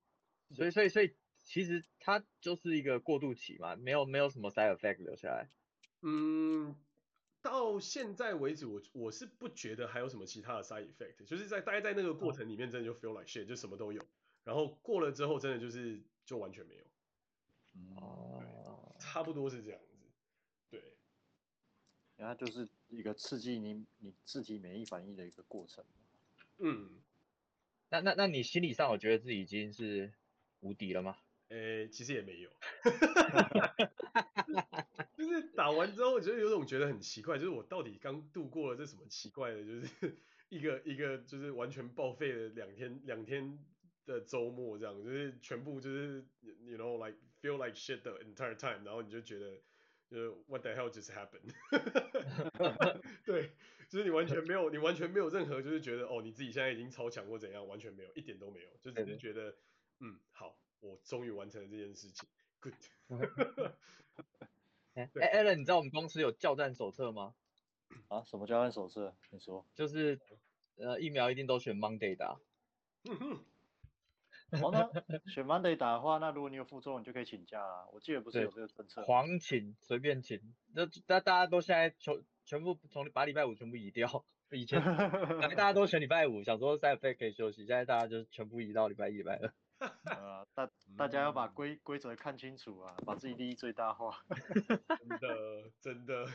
[0.55, 5.51] 所以所以所以其实它就是一个过渡期嘛，没有没有什么 side effect 留下来。
[6.01, 6.75] 嗯，
[7.47, 14.01] 到现在为止我我是不觉得还有什么其他的 side effect，就是在大概在那个过程里面真的就 feel like shit，就什么都有，
[14.43, 16.01] 然后过了之后真的就是。
[16.27, 19.95] 就完全没有，哦，差不多是这样子，
[20.69, 20.81] 对，
[22.17, 25.85] 然后就是一个刺激你你自己免疫反应的一个过程，
[26.57, 26.89] 嗯，
[27.87, 30.11] 那那那你心理上，我觉得自己已经是
[30.59, 31.17] 无敌了吗？
[31.49, 32.49] 诶、欸，其实也没有，
[35.17, 40.17] 就是打完之后，我觉得有种觉得很奇怪，就是我到底刚度过了这什么奇怪的，就是
[40.49, 43.57] 一个一个就是完全报废的两天两天。
[44.07, 49.61] 的周末这样，就是全部就是，you know like feel like shit the entire time，然后你就觉得
[50.07, 51.51] 就是 What the hell just happened？
[53.27, 53.51] 对，
[53.89, 59.53] 就是你完全没有，你完全没有任何就是觉得哦，你自己现在已经超强或怎样，完全没有，一点都没有，就只是觉得
[59.99, 62.27] 嗯，好，我终于完成了这件事情
[62.59, 62.73] ，Good。
[64.93, 67.35] 哎，Allen，你知道我们公司有教战手册吗？
[68.07, 69.15] 啊，什么教战手册？
[69.29, 70.19] 你说，就是
[70.77, 72.39] 呃，疫苗一定都选 Monday 打。
[74.59, 74.89] 好呢，
[75.27, 77.85] 选 Monday 打的话，那如果你有副作用，你就可以请假啊。
[77.91, 79.03] 我记得不是有这个政策。
[79.03, 80.41] 狂请，随便请。
[80.73, 84.25] 那大大家都现在全全部从把礼拜五全部移掉。
[84.49, 89.53] 以前大家都选礼拜五，想说 side effect 可以休息，现在大家就全部移到礼拜一、礼拜二。
[90.05, 94.23] 呃，大 大家要把规规则看清楚啊，把自己利益最大化。
[94.99, 96.25] 真 的真的，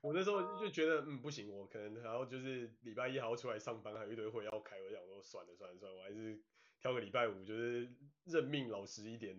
[0.00, 6.40] 我那时候就觉得，嗯，不行，我可能然后就是礼拜一还要出来上班，还有一堆会要开，我想说算了算了算了，我还是。
[6.82, 9.38] 挑个礼拜五，就是认命老实一点，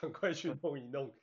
[0.00, 1.14] 赶快去弄一弄。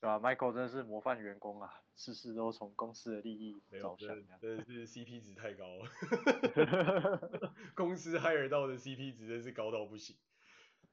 [0.00, 4.08] 对啊，Michael 真的是模范员工啊，事事都从公司的利益着想。
[4.40, 10.16] 真的是 CP 值太高了， 公司 hire 到的 CP 值真是高到不行。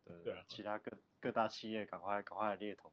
[0.04, 2.91] 对，对啊，其他各各大企业赶快赶快来猎头。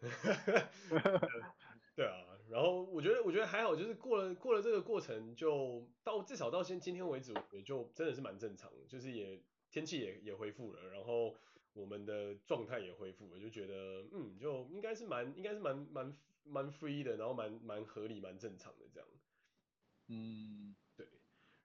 [1.96, 2.12] 对啊，
[2.50, 11.34] 然后我觉得我觉得还好，就是过了过了这个过程，就到至少到现今天为止，也就真的是蛮正常的，就是也天气也也恢复了，然后
[11.74, 19.08] 我们的状态也恢复了，就觉得嗯，就应该是蛮应该是蛮蛮蛮 free 的，然后蛮蛮合理蛮正常的这样。
[20.08, 21.06] 嗯，对，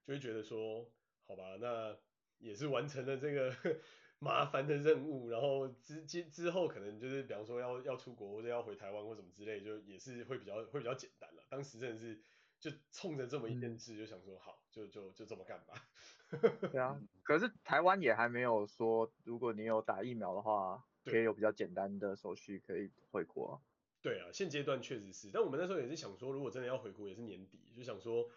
[0.04, 0.92] 就会觉得说，
[1.26, 1.96] 好吧，那
[2.38, 3.80] 也是完成了这个。
[4.22, 11.42] 麻烦的任务，然后之之之后可能就是，比方说要要出国或者要回台湾或什么之类，就也是会比较会比较简单了。
[11.48, 12.20] 当时真的是
[12.60, 15.88] 就冲着这么一件事，就想说好，就就就这么干吧。
[16.70, 23.60] 对啊，可是台湾也还没有说，如果你有打疫苗的话，可以有比较简单的手续可以回国。
[24.02, 28.30] 对啊，现阶段确实是，但我们那时候也是想说，如果真的要回国，也是年底，就想说。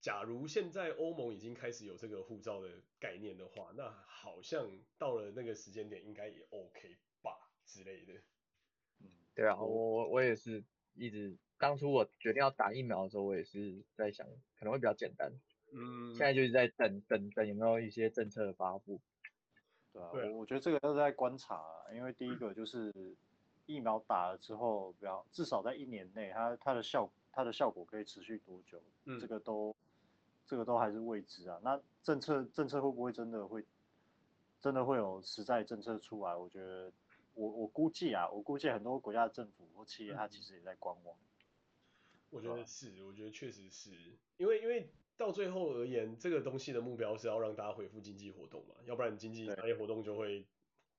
[0.00, 4.66] 假如现在欧盟已经开始有这个护照的概念的话，那好像
[4.96, 7.32] 到了那个时间点应该也 OK 吧
[7.66, 8.14] 之类的。
[9.00, 10.64] 嗯，对啊，我我也是
[10.94, 14.26] 一直当初我决定要打疫苗的时候，我也是在想
[14.58, 15.30] 可能会比较简单。
[15.72, 19.00] 嗯，现在就是在等等等有没有一些政策的发布。
[19.92, 22.92] 对啊，我我觉得这个都是在观察啊，因为第一个就是
[23.66, 28.82] 疫苗打了之后，比较至少在一年内，它它的效它的效果可以持续多久？
[29.04, 29.76] 嗯，这个都。
[30.46, 33.64] 这个都还是未知啊，那政策政策会不会真的会
[34.60, 36.34] 真的会有实在政策出来？
[36.34, 36.92] 我觉得
[37.34, 41.16] 我我估计啊，我估计很多国家的政府或企业，它其实也在观望。
[42.30, 43.90] 我觉得是，我觉得确实是
[44.36, 50.46] 因为因为到最后而言，这个东西的目标是要让大家恢复经济活动嘛，要不然经济商业活动就会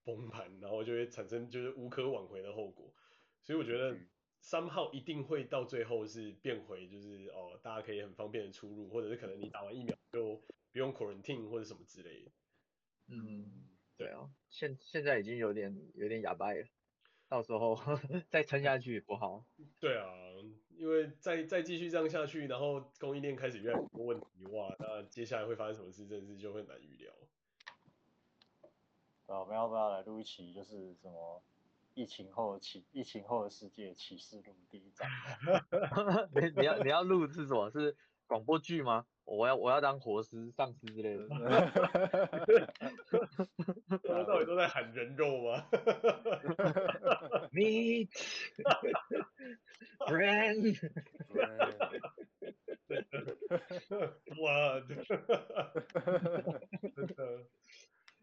[0.04, 2.94] 崩盘，然后就会产生就是无可挽回的后果。
[3.42, 3.98] 所以我觉得。
[4.44, 10.42] 三号一定会到最后是变回，就是哦，大家可以很方便的出入，或者是可能你打完疫苗就
[10.72, 12.32] 不用 quarantine 或者什么之类的。
[13.10, 16.68] 嗯，对啊，现现在已经有点有点哑巴了，
[17.30, 17.78] 到时候
[18.32, 19.46] 再撑下去也不好。
[19.80, 20.08] 对啊，
[20.82, 27.14] 因为再再继续这样下去，然后供应链开始越来越多问题，哇，那接下来会发生什么事，真的是就会难预料。
[29.28, 31.44] 啊，我们要不要来录一期，就是什么？
[31.94, 35.08] 疫情后启，疫情后的世界启示录第一章。
[36.34, 37.70] 你你要你要录是什么？
[37.70, 39.06] 是广播剧吗？
[39.26, 41.28] 我要我要当活尸、丧尸之类的。
[44.04, 45.64] 大家到底都在喊人肉吗？
[47.54, 48.10] Meet
[50.12, 50.78] friend。
[54.28, 54.88] Blood。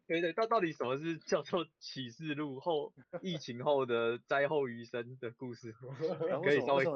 [0.06, 5.74] 对对，到到底什么是叫做启示录后疫情后的灾后余生的故事？
[6.42, 6.86] 可以稍微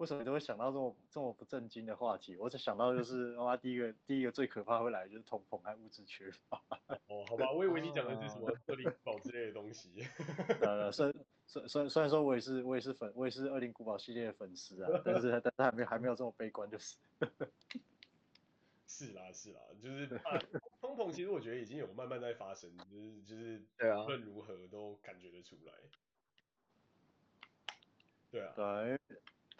[0.00, 2.34] 为什么你都会想到这么这么不正经的话题？
[2.38, 6.58] 我只想到就 是哇，第一个第一个最可怕会来就是通膨和物质缺乏。
[7.06, 10.02] 哦，好吧，我以为你讲的是什么 二零古堡之类的东西。
[10.62, 16.96] 呃，虽虽虽虽然说我也是我也是粉我也是二零古堡系列的粉丝啊，但是但是还没有还没有这么悲观就是。
[18.86, 20.38] 是啦是啦，就是啊，
[20.80, 25.74] 通膨其实我觉得已经有慢慢在发生，就是就是对啊，无论如何都感觉得出来。
[28.30, 28.54] 对啊。
[28.56, 28.98] 对，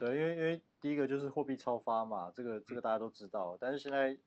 [0.01, 4.21] 对，因为因为第一个就是货币超发嘛，这个这个大家都知道，嗯、但是现在现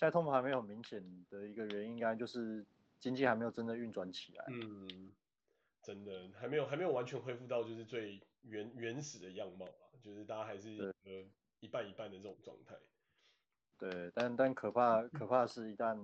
[0.00, 1.00] 在通膨还没有明显
[1.30, 2.66] 的一个原因，应该就是
[2.98, 4.44] 经济还没有真的运转起来。
[4.48, 5.12] 嗯，
[5.82, 11.24] 真的还没有还没有完全恢复到就是最原原始的样貌啊，就是大家还是呃
[11.60, 12.74] 一半一半的这种状态。
[13.78, 15.96] 对，但但可怕可怕的是，一旦，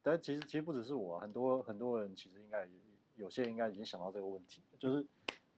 [0.00, 2.68] 但其实其实不只是我，很多很多人其实应该
[3.16, 5.04] 有些应该已经想到这个问题，就是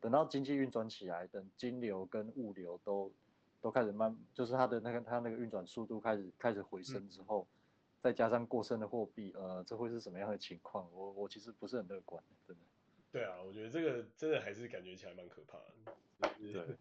[0.00, 3.12] 等到经济运转起来，等金流跟物流都
[3.60, 7.52] 都开始慢，就是它的那个它那个运转速度开始开始回升之后，嗯、
[8.02, 10.88] 再加上过剩的货币，呃，这会是什么样的情况？
[10.92, 12.62] 我我其实不是很乐观，真的。
[13.10, 15.96] 对啊，我觉得这个真的还是感觉起来蛮可怕的。
[16.38, 16.76] 就是、对。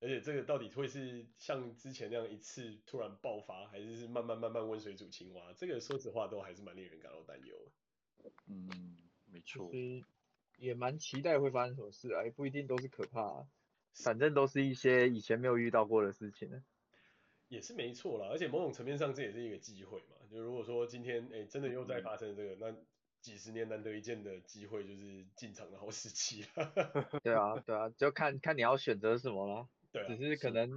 [0.00, 5.52] 而且这个到底会是像之前那样一次突然爆发，还是是慢慢慢慢温水煮青蛙？
[5.56, 7.56] 这个说实话都还是蛮令人感到担忧。
[8.46, 8.96] 嗯，
[9.32, 9.68] 没错。
[10.58, 13.46] 也蛮期待会发生什么事啊，也不一定都是可怕啊，
[13.94, 16.62] 反正都是一些以前没有遇到过的事情。
[17.48, 20.16] 也是没错啦，而且某种层面上这也是一个机会嘛。
[20.30, 22.76] 就如果说今天哎真的又再发生这个，嗯、那
[23.22, 26.44] 几十年难得一见的机会就是进场的好时机。
[27.24, 29.66] 对啊，对啊，就看看你要选择什么了。
[29.90, 30.70] 对、啊，只是可能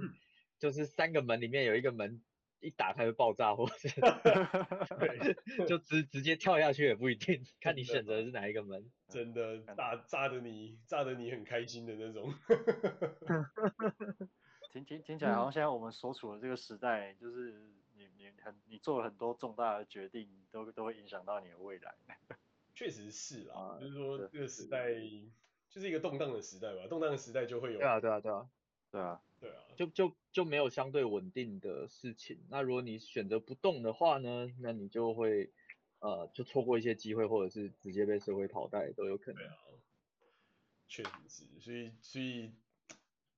[0.58, 2.22] 就是三个门里面有一个门
[2.62, 3.72] 一打开就爆炸，或者
[4.98, 8.90] 对，就直直接跳下去也不一定，看你选择的是哪一个门。
[9.08, 12.32] 真的炸炸得你炸的你很开心的那种。
[14.72, 17.52] 听听听起来好像现在我们所处的这个时代，就是
[17.94, 21.94] 你你很你做了很多重大的决定，都都会影响到你的未来。
[22.74, 24.94] 确实是啊，就是说这个时代
[25.68, 27.78] 就是一个动荡的时代吧，动荡的时代就会有。
[27.80, 28.48] 对啊对啊对啊。
[28.92, 32.46] 对啊，对啊，就就就没有相对稳定的事情。
[32.50, 35.50] 那如果你选择不动的话呢，那你就会
[35.98, 39.42] 呃就错过一些机会，或者是直接被社会淘汰都有可能。
[39.42, 39.56] 对啊，
[40.88, 42.52] 确实是，所以所以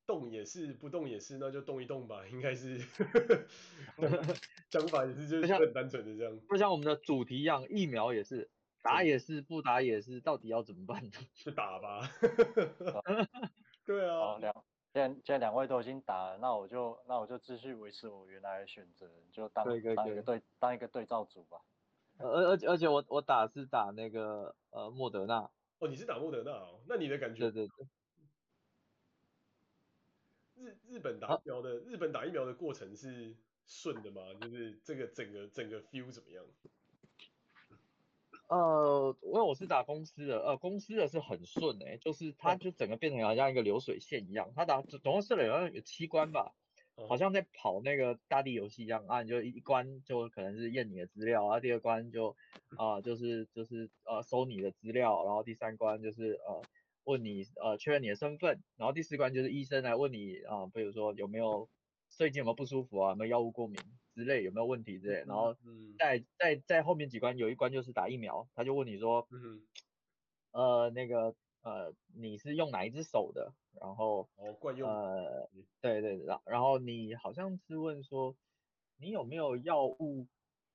[0.07, 2.78] 动也是，不动也是，那就动一动吧，应该是
[4.70, 6.40] 想法也是就是很单纯的这样。
[6.50, 8.50] 就像我们的主题一样，疫苗也是
[8.82, 11.12] 打也是，不打也是，到底要怎么办呢？
[11.32, 12.11] 去打吧。
[13.86, 14.40] 对啊。
[14.95, 21.61] 现在现在两位都已经打了，那我就那我就继续维持我原来的选择，就当当一个对当一个对照组吧。
[22.18, 25.51] 而而且而且我我打是打那个呃莫德纳。
[25.80, 26.80] 哦，你是打莫德纳哦？
[26.86, 27.40] 那你的感觉？
[27.51, 27.88] 对对对。
[30.55, 33.34] 日日本打疫苗的、啊、日本打疫苗的过程是
[33.66, 34.22] 顺的吗？
[34.40, 36.45] 就是这个整个整个 feel 怎么样？
[38.55, 46.55] 呃，因为我是打公司的，呃，公司的是很顺诶，就是它就整个变成好像一个流水线一样，它打总共设了好像有七关吧，
[47.09, 52.36] 好像在跑那个大地游戏一样啊，你就一关就可能是验你的资料，然后第二关就
[52.76, 56.62] 啊、呃、就是就是呃收你的资料，然后第三关就是呃
[57.02, 61.68] 问你呃确认你的身份，然后第四关就是医生来问你啊、呃，比如说有没有
[62.09, 63.82] 最近有没有不舒服啊，有没有药物过敏。
[64.14, 65.54] 之类有没有问题之类，然后
[65.98, 69.66] 在在在后面几关有一关就是打疫苗，他就问你说，嗯、
[70.52, 73.54] 呃那个呃你是用哪一只手的？
[73.80, 75.50] 然后哦惯用呃
[75.80, 78.36] 对对，然然后你好像是问说
[78.96, 80.28] 你有没有药物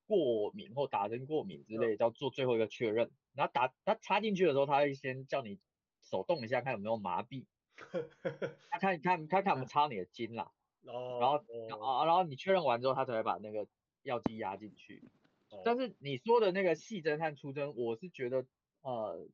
[0.05, 3.11] 过敏或打针过敏之类，要做最后一个确认。
[3.33, 5.59] 然后打他插进去的时候，他会先叫你
[6.01, 7.45] 手动一下看有没有麻痹，
[8.69, 10.51] 他看看他看有没有插你的筋啦。
[10.83, 13.67] 哦，然后啊，然后你确认完之后，他才会把那个
[14.03, 15.03] 药剂压进去。
[15.49, 15.61] 哦。
[15.65, 18.45] 但是你说的那个细针和粗针，我是觉得
[18.81, 19.27] 呃，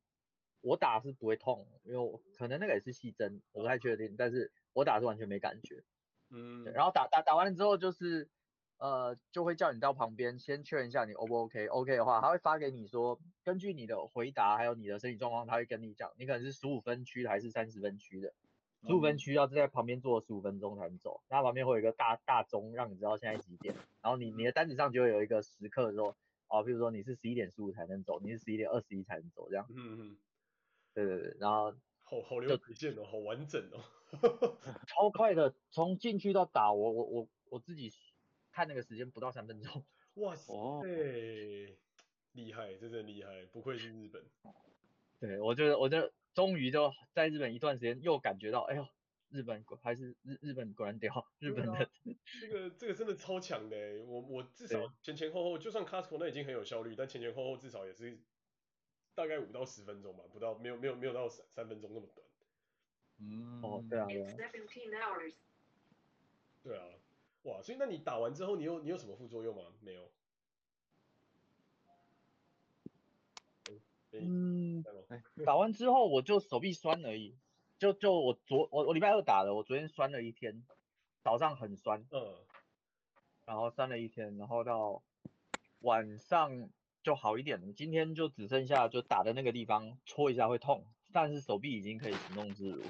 [0.60, 4.16] 我打是不会痛，因为我可能那个也是细针，我不太确定。
[4.16, 5.84] 但是我打是完全没感觉。
[6.30, 6.64] 嗯。
[6.72, 8.28] 然后打打打完了之后，就是
[8.78, 11.66] 呃，就会叫你到旁边先确认一下你 O 不 OK。
[11.66, 18.34] OK 的话，他会发给你说，根据你的回答还有你的身体状况，他会跟你讲，你可能是十五分区的还是三十分区的。
[18.86, 26.16] 十五分区要在旁边坐十五分钟才能走，那旁边会有一个大大钟让你知道现在几点，然后你你的单子上就会有一个时刻说，
[26.48, 29.66] 哦，比如说你是十一点十五才能走，你是十一点二十一才能走这样。
[29.70, 30.18] 嗯嗯。
[30.94, 31.74] 对对对，然后。
[32.08, 33.82] 好好流水线哦，好完整哦。
[34.86, 37.92] 超快的，从进去到打我我我我自己
[38.52, 39.84] 看那个时间不到三分钟。
[40.14, 40.52] 哇塞，
[42.30, 44.24] 厉害，真的厉害，不愧是日本。
[45.18, 46.12] 对，我觉得我觉得。
[46.36, 48.86] 终于就在日本一段时间，又感觉到，哎呦，
[49.30, 51.90] 日本果还是日日本果然屌，日本的、 啊、
[52.42, 58.18] 这个这个真的超强的，我我至少前前后后，就算 Costco 那已经很有效率，但前前后后至少也是
[59.14, 62.26] 大概五到十分钟吧，不到没有没有没有到三三分钟那么短。
[63.18, 64.36] 嗯，哦，对啊，对啊。
[66.62, 66.84] 对啊，
[67.44, 69.62] 哇，所以那你打完之后，你有你有什么副作用吗？
[69.80, 70.10] 没有。
[74.18, 74.82] 嗯，
[75.44, 77.36] 打完之后我就手臂酸而已，
[77.78, 80.64] 就就我昨我我礼拜二打的，我昨天酸了一天，
[81.22, 82.34] 早上很酸，嗯，
[83.44, 85.02] 然后酸了一天，然后到
[85.80, 86.70] 晚上
[87.02, 92.82] 就好一点了，今天就只剩下就打的那个地方搓一下会痛，但是手臂已经可以行动自如。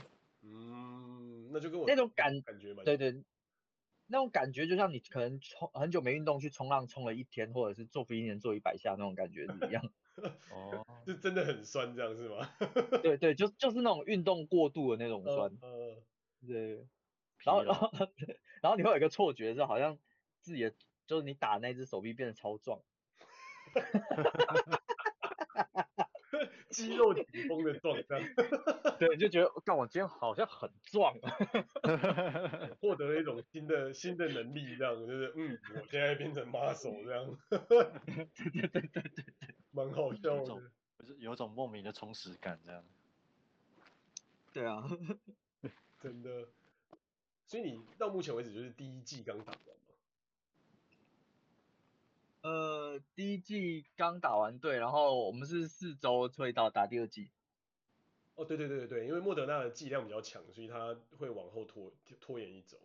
[0.42, 3.22] 嗯，那就跟我那种感感觉嘛，对对，
[4.06, 9.92] 那种感觉就像你可能冲很久没运动去冲浪冲了一天，或者是做俯卧撑做一百下那种感觉一样。
[10.50, 12.48] 哦， 就真的很酸这样是吗？
[13.02, 15.50] 对对，就就是那种运动过度的那种酸。
[16.46, 16.86] 对。
[17.44, 17.90] 然后然后
[18.62, 19.98] 然后你会有一个错觉是好像
[20.40, 20.74] 自己的
[21.06, 22.80] 就是你打那只手臂变得超壮。
[26.76, 28.28] 肌肉紧绷的壮，这样，
[28.98, 31.14] 对，就觉得，干，我今天好像很壮，
[32.80, 37.58] 获得了一种新的 新的能力，这样，就是，嗯，我现在变成 muscle 这样，对
[38.50, 39.24] 对对对对，
[39.70, 40.44] 蛮好笑的，
[40.98, 42.84] 就是有种莫名的充实感，这样，
[44.52, 44.86] 对啊，
[46.00, 46.46] 真的，
[47.46, 49.76] 所以你到目前为止就是第一季刚打完。
[52.46, 57.28] 呃，第一季刚打完队，然后我们是四周推到打第二季。
[58.36, 62.78] 哦，对对对对对，因为莫德纳的剂量比较强，所以他会往后拖拖延一周。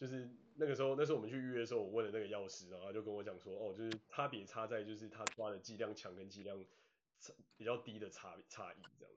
[0.00, 6.58] 就是那个时候，那时候我们去预约的时候，我问了那个药师，然后他就跟我讲说，哦，就是差别差在就是他抓的剂量强跟剂量
[7.56, 9.14] 比较低的差差异这样。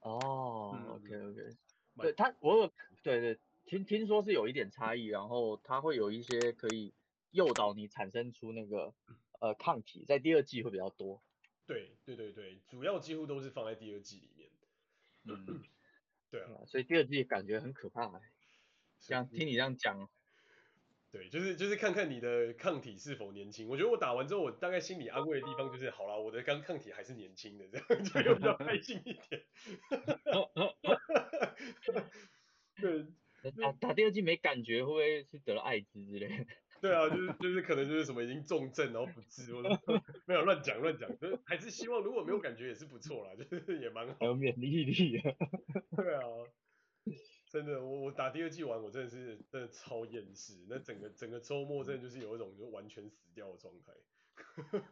[0.00, 1.56] 哦、oh，OK OK，
[1.98, 2.72] 对他我有
[3.04, 6.92] 对对听听说是有一点差异，然后他会有一些可以。
[7.34, 8.94] 诱导你产生出那个
[9.40, 11.22] 呃抗体，在第二季会比较多。
[11.66, 14.50] 对对对对，主要几乎都是放在第二季里面。
[15.24, 15.62] 嗯，
[16.30, 18.20] 对啊，所以第二季感觉很可怕。
[19.00, 20.08] 这样听你这样讲，
[21.10, 23.68] 对，就是就是看看你的抗体是否年轻。
[23.68, 29.44] 我觉得我打完之后，我大概心里安慰的地方就是，好啦，我的刚抗体还是年轻的，这样就比较开心一点。
[32.80, 33.06] 对，
[33.60, 36.46] 打打第二季没感觉，会不会是得了艾滋之类的？
[36.84, 39.70] 对啊，就是就是可能就是什么已经重症然后不治，或者
[40.28, 44.16] 没有乱讲乱讲，就是还是希望如果没有感觉也是不错啦，就是也蛮好。
[44.20, 45.18] 有免疫力。
[45.96, 46.20] 对啊，
[47.50, 53.94] 真的，我我打第二季完，我真的是真的超厌世，那整个整个周末真的就是有一种就完全死掉的状态。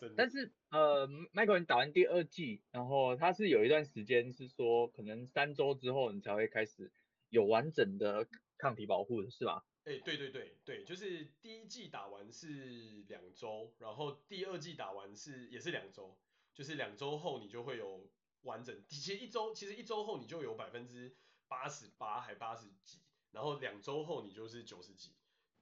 [0.00, 0.14] 真的。
[0.16, 6.90] 但是呃，Michael 你打完第二季，然后它是有一段时间是说可能三周之后你才会开始
[7.30, 9.64] 有完整的抗体保护的是吧？
[9.88, 16.14] 哎、欸，对对对对，就是第一季打完是两周，然后第二季打完是也是两周，
[16.52, 18.06] 就是两周后你就会有
[18.42, 21.16] 完整，其实一周其实一周后你就有百分之
[21.48, 22.98] 八十八还八十几，
[23.32, 25.14] 然后两周后你就是九十几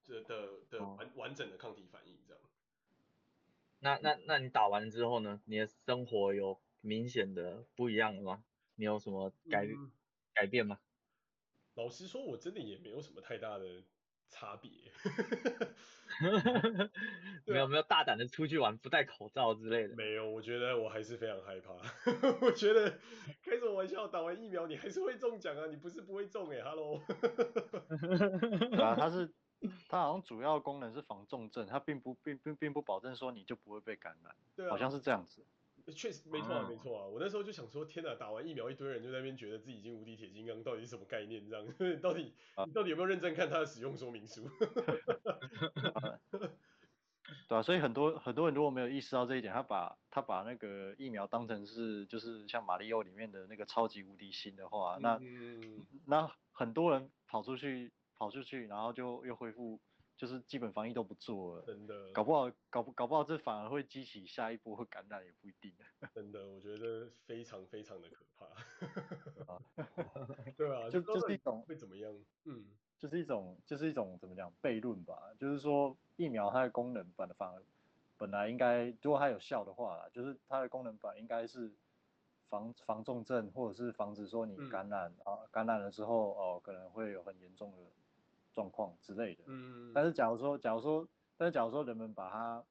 [0.07, 2.43] 的的的完完整的抗体反应这样。
[3.79, 5.41] 那那那你打完之后呢？
[5.45, 8.43] 你的生活有明显的不一样吗？
[8.75, 9.93] 你有什么改、嗯、
[10.35, 10.81] 改变吗？
[11.75, 13.85] 老实说，我真的也没有什么太大的。
[14.29, 14.71] 差别，
[17.47, 19.95] 没有没有大胆的出去玩不戴口罩之类的。
[19.95, 21.73] 没有，我觉得我还是非常害怕。
[22.41, 22.99] 我觉得
[23.43, 27.01] 开什么玩笑，打完疫苗你还是会中奖啊，你不是不会中哎、欸、，Hello。
[28.83, 29.33] 啊，它是
[29.89, 35.45] 它好像主要功能是防重症，它并不并并并不保证说你就不会被感染，对啊，好像是这样子。
[35.95, 41.49] 确实没错啊，没错啊，我那时候就想说，天哪，打完疫苗一堆人就在那边觉得自己已经无敌铁金刚，到底是什么概念？
[41.49, 41.67] 这样，
[42.03, 42.33] 到底
[42.67, 44.49] 你到底有没有认真看它的使用说明书？
[47.49, 59.79] 对啊，所以很多很多人如果没有意识到这一点，他把他把那个疫苗当成是就是像马里奥里面的那个超级无敌星的话，那、嗯、那很多人跑出去跑出去，然后就又恢复。
[60.17, 65.73] 就是基本防疫都不做了，真的，搞不好搞不搞不好这反而会激起下一波会感染也不一定。
[66.15, 68.47] 真的，我觉得非常非常的可怕。
[70.57, 72.11] 对啊，就就是一种会怎么样？
[72.45, 72.65] 嗯，
[72.99, 75.35] 就是一种就是一种怎么讲悖论吧。
[75.39, 77.63] 就是说疫苗它的功能本反而
[78.17, 81.71] 本来应该如果它有效的话，就是它的功能本应该是
[82.49, 87.83] 防防重症或者是防止说你感染、嗯、啊感染了之后哦可能会有很严重的。
[88.57, 92.65] 状况之类的，嗯，但是假如说，假如说，但是假如说人们把它，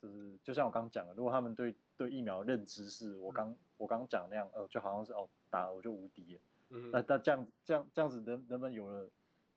[0.00, 6.40] 就是就像我刚刚讲的，如果他们对对疫苗认知是我刚、嗯、我刚讲那样，呃，就好像是哦打了我就无敌了，
[6.70, 9.10] 嗯，那那这样这样这样子人人们有了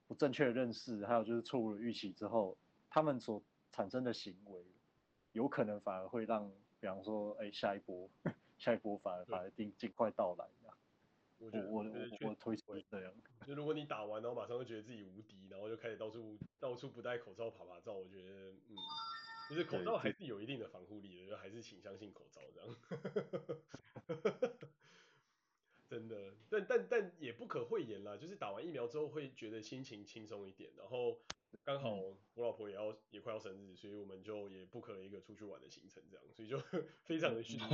[0.07, 2.57] 不正确的认识，还有就是错误的预期之后，
[2.89, 3.39] 他们所
[3.71, 4.65] 产生的行为，
[5.31, 8.09] 有可能反而会让，比方说，哎，下一波
[8.57, 10.45] 下一波反而反而定尽快到来。
[11.37, 13.13] 我觉得我我我推崇这样，
[13.45, 18.75] 就如果你打完然后马上就觉得自己无敌，然后就开始到处到处不戴口罩爬爬照，我觉得嗯，
[19.49, 22.75] 就是口罩还是有一定的防护力的，就还是请相信口罩这样。
[25.87, 31.19] 真的，但但但也不可讳言啦，就是打完疫苗之后会觉得心情轻松一点，然后
[31.63, 31.93] 刚好
[32.33, 36.57] 我老婆也要也快要生日，所以我们就也不可了一个出去玩的行程这样，所以就
[37.05, 37.65] 非常的幸运。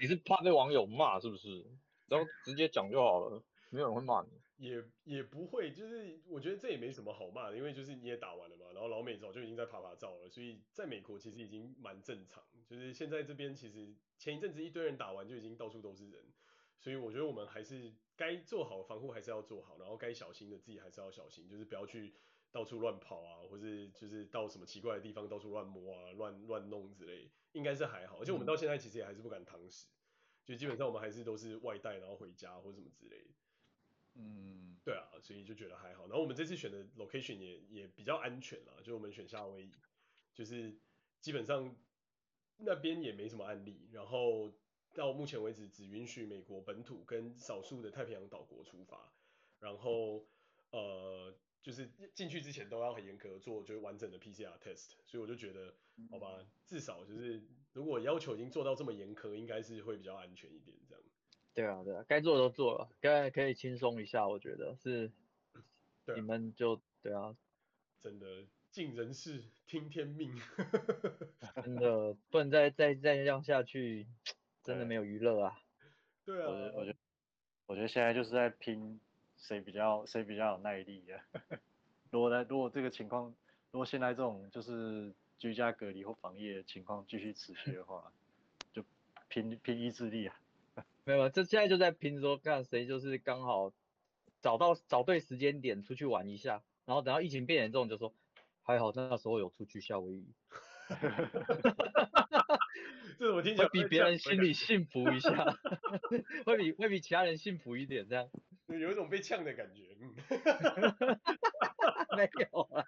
[0.00, 1.64] 你是怕被网友骂是不是？
[2.08, 4.28] 然后直接讲就好了，没有人会骂你。
[4.58, 12.42] 也也不会，就是我觉得这也没什么好骂的，因为就是你也打完了嘛，然后老美早就已经在趴趴走了，所以在美国其实已经蛮正常。
[12.66, 16.24] 就是现在这边其实前一阵子一堆人打完就已经到处都是人，
[16.78, 22.14] 所以我觉得我们还是该做好防护还是要做好，然后该小心的自己还是要小心，就是不要去
[22.50, 28.18] 到处乱跑啊，或是就是到什么奇怪的地方到处乱摸啊、乱乱弄之类，应该是还好。
[28.20, 29.86] 而且我们到现在其实也还是不敢堂食，
[30.46, 33.30] 就基本上我们还是都是外带然后回家或什么之类的。
[34.14, 36.06] 嗯，对啊，所以就觉得还好。
[36.06, 39.72] 然后我们这次选的 location 也也比较安全啦，就我们选夏威夷，
[40.32, 40.74] 就是
[41.20, 41.76] 基本上
[42.56, 43.90] 那边也没什么案例。
[43.92, 44.54] 然后
[44.94, 49.12] 到目前为止只允许美国本土跟少数的太平洋岛国出发。
[49.58, 50.26] 然后
[50.70, 54.92] 呃，就是进去之前都要很严格做就是完整的 PCR test。
[55.04, 55.74] 所以我就觉得，
[56.10, 57.42] 好吧，至少就是
[57.76, 61.04] 如果要求已经做到这么严苛，应该是会比较安全一点这样。
[61.52, 65.12] 对啊，对啊，该做的都做了，该可以轻松一下，我觉得是。
[66.14, 67.36] 你们就对啊，
[68.00, 70.32] 真的尽人事听天命，
[71.64, 74.06] 真的不能再再再这样下去，
[74.62, 75.60] 真的没有娱乐啊。
[76.24, 76.98] 对啊，我觉得我觉得
[77.66, 79.00] 我觉得现在就是在拼
[79.36, 81.20] 谁比较谁比较有耐力啊。
[82.12, 83.34] 如果来如果这个情况，
[83.72, 88.12] 如果现在这种就是居家隔离或防疫的情况继续持续的话，
[88.72, 88.84] 就
[89.28, 90.40] 拼拼意志力啊。
[91.04, 93.72] 没有，这现在就在拼说，看谁就是刚好
[94.40, 98.12] 找到找对时间点出去玩一下，然后等到疫情变严重，就说
[98.62, 100.26] 还好那时候有出去夏威夷。
[103.18, 105.58] 这我听起来比别人心里幸福一下，
[106.44, 108.28] 会比会比其他人幸福一点，这样。
[108.66, 109.96] 有一种被呛的感觉。
[112.16, 112.84] 没有啊，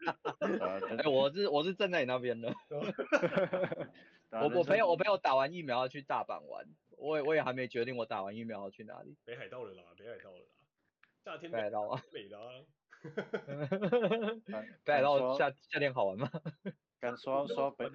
[0.99, 2.53] 哎，我是我是站在你那边的。
[4.31, 6.67] 我我朋友我朋友打完疫苗要去大阪玩。
[6.97, 9.17] 我也我也还没决定我打完疫苗要去哪里。
[9.25, 10.45] 北海道了啦，北海道了啦。
[11.25, 12.03] 夏天北海道啊。
[12.13, 12.65] 美的 啊。
[14.85, 16.29] 北海道夏夏天好玩吗？
[16.99, 17.89] 敢说说北。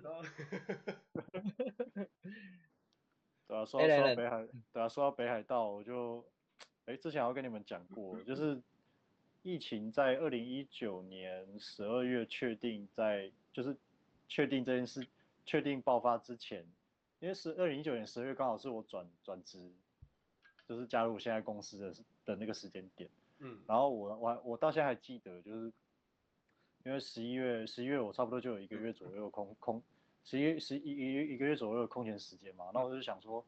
[3.48, 6.26] 对啊，说说北海，对啊，说到北海道，我就，
[6.86, 8.62] 哎，之前我跟你们讲过，就是
[9.42, 13.76] 疫情在二零一九年十二月确定在，就是
[14.28, 15.08] 确定这件事
[15.46, 16.66] 确定爆发之前。
[17.20, 19.72] 因为是二零一九年十月，刚好是我转转职，
[20.68, 21.94] 就是加入现在公司的
[22.26, 23.10] 的那个时间点。
[23.40, 25.72] 嗯，然后我我我到现在还记得，就是
[26.84, 29.82] 因为十一月十一月我差不多就有一个月左右空空，
[30.26, 33.46] 十一十一一一个月左右的空闲时间嘛，那我就想说，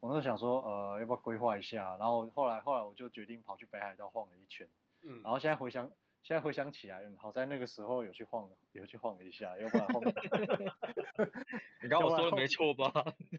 [0.00, 1.96] 我那时候想说，呃，要不要规划一下？
[1.98, 4.68] 然后后来后来我就决定跑去北海道晃了一圈。
[5.02, 5.90] 嗯，然后现在回想。
[6.20, 10.12] 现在回想起来，好在那个时候有去晃，有去晃一下，要不然后面，
[11.80, 12.92] 你刚我说的没错吧？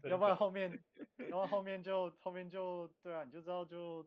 [0.10, 0.82] 要不然后面，
[1.18, 4.03] 然后后面就后面就对啊，你就知道就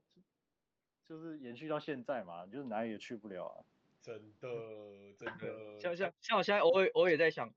[1.06, 3.62] 就是延续到现在嘛，就是哪里也去不了啊。
[4.00, 4.48] 真的
[5.16, 5.78] 真的。
[5.78, 7.52] 像像像我现在偶尔偶尔也在想，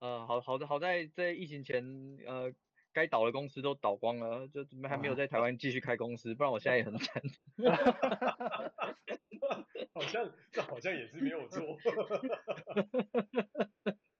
[0.00, 2.52] 呃，好好的好在在疫情前，呃。
[2.94, 7.22] 该倒的公司都倒光了，就还没有在台湾继续开公司，不然我现在也很惨。
[9.92, 11.60] 好像这好像也是没有错。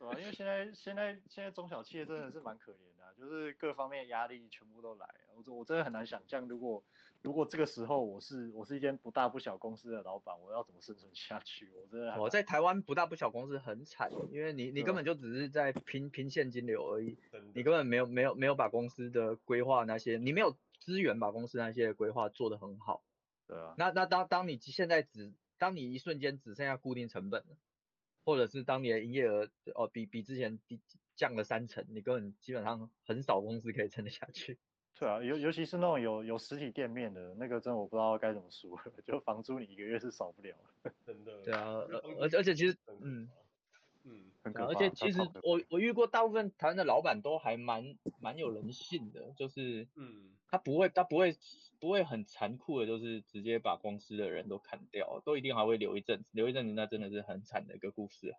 [0.00, 5.06] 对啊，因为现在现在现在中小企业真的是蛮可怜的啊，就是各方面压力全部都来。
[5.34, 6.82] 我我真的很难想象，如果
[7.20, 11.70] 如果这个时候我是我是一间不大不小公司的老板，我要怎么生存下去？
[11.74, 17.18] 我真的我在台湾不大不小公司很惨，因为你你根本就只是在拼拼现金流而已，
[17.52, 23.02] 你根本没有没有没有把公司的规划那些，你没有资源把公司那些规划做得很好。
[23.46, 27.56] 对啊，那那当当你现在只当你一瞬间只剩下固定成本了。
[28.24, 30.80] 或者是当你的营业额哦比比之前低
[31.16, 34.58] 降了三成，你根本基本上很少公司可以撑得下去。
[34.98, 40.54] 对啊，尤尤其是那种有有实体店面的那个，真的我不知道该怎么说， 就房租你一个月是少不了。
[41.06, 41.42] 真的。
[41.42, 41.72] 对啊，
[42.18, 43.28] 而而且其实嗯。
[44.02, 51.36] 嗯，而且其实我我遇过大部分台湾的老板都还蛮蛮有人性的，就是嗯，他不会他不会
[51.78, 58.38] 不会很残酷的，就是直接把公司的人都砍掉，都一定还会留一阵子，留一阵子那真的是很惨的一个故事啊。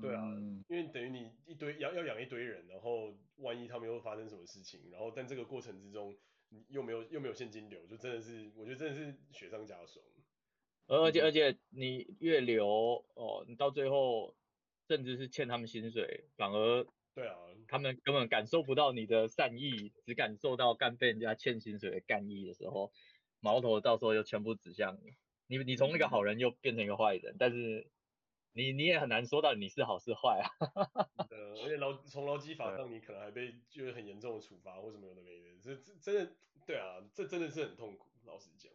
[0.00, 0.22] 对啊，
[0.68, 6.16] 因为等于你一堆要要养一堆人，然后万一他们又发生什么事情，然后但这个过程之中
[6.48, 10.02] 你又没有又没有现金流，就真的是我觉得真的是雪上加霜。
[10.86, 14.34] 而且而且你越留哦，你到最后。
[14.88, 17.36] 甚至是欠他们薪水，反而对啊，
[17.68, 22.92] 他们根本感受不到你的善意，只感受到干被人家欠薪水的干意的时候，
[23.40, 25.12] 矛头到时候又全部指向你。
[25.48, 27.86] 你你从那个好人又变成一个坏人，但是
[28.52, 30.46] 你你也很难说到你是好是坏啊。
[31.30, 36.32] 呃，而且劳从劳基法上，你可能还被就是很严重的处罚或什么有的没的，这这真的
[36.66, 38.72] 对啊，这真的是很痛苦，老实讲。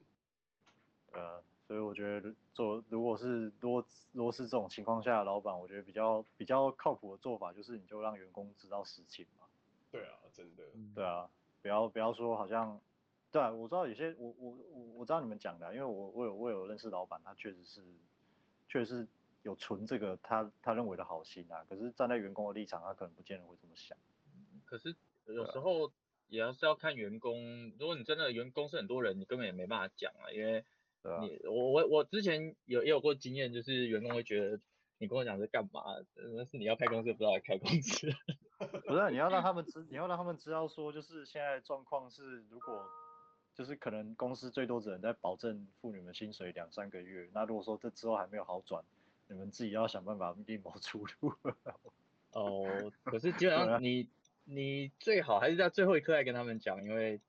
[1.11, 9.45] 呃，所以我觉得做如果是如果如果是这种情况下的老板，我觉得比较比较靠谱的做法就是你就让员工知道实情嘛。
[9.89, 10.63] 对啊，真的。
[10.93, 11.29] 对啊，
[11.61, 12.77] 不要不要说好像，
[13.31, 17.81] 对啊，我知道有些我我我我知道你们讲的啊，因为我我有我有认识老板，他确实是
[18.67, 19.07] 确实是
[19.43, 23.97] 有存这个他他认为的好心啊，可是站在员工的立场，他可能不见得会这么想。
[24.65, 24.93] 可是
[25.25, 25.89] 有时候
[26.27, 30.65] 也要是要看员工，如果你真的员工是很多人，你根本也没办法讲啊，因为
[31.21, 34.59] 你我我我之前有也有过经验，就是员工会觉得
[34.97, 35.81] 你跟我讲是干嘛，
[36.35, 38.11] 那是你要开公司不知道来开公司。
[38.85, 42.85] 不是，你要让他们知，你要让他们知道说，就是现在状况是，如果
[43.55, 48.83] 就是可能公司最多只能在保证付你们薪水两三个月，那如果说这之后还没有好转，
[49.27, 51.33] 你们自己要想办法另谋出路。
[52.31, 54.09] 哦，可是基本 上你。
[54.43, 57.21] 你最好还是在最后一刻再跟他们讲，因为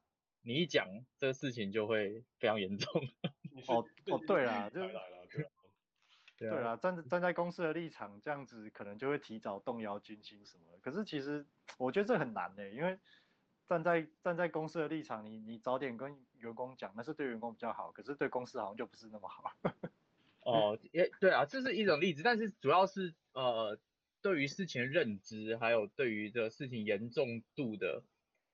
[0.42, 2.90] 你一讲这个事情就会非常严重。
[3.68, 4.80] 哦哦， 对啦，就
[6.38, 10.78] 对啊，站在站在公司的立场，这样子可能就会提早动摇军心什么的。
[10.80, 11.46] 可是其实
[11.78, 12.98] 我觉得这很难的，因为
[13.68, 19.52] 站在站在公司的立场，你你早点跟员工讲，那是对员工比较好，可是对公司好像就不是那么好。
[20.44, 23.78] 哦，也对啊，这是一种例子，但是主要是呃。
[24.24, 28.04] 对于事情的认知，还有对于这事情严重度的，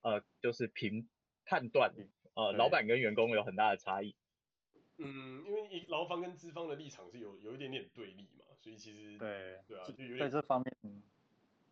[0.00, 1.06] 呃，就是评
[1.44, 1.92] 判断，
[2.32, 4.16] 呃，老板跟员工有很大的差异。
[4.98, 11.02] 嗯，因为劳方跟资方的立场是有有一点点对立嘛，所以其实对对啊，就有点在这方面，嗯，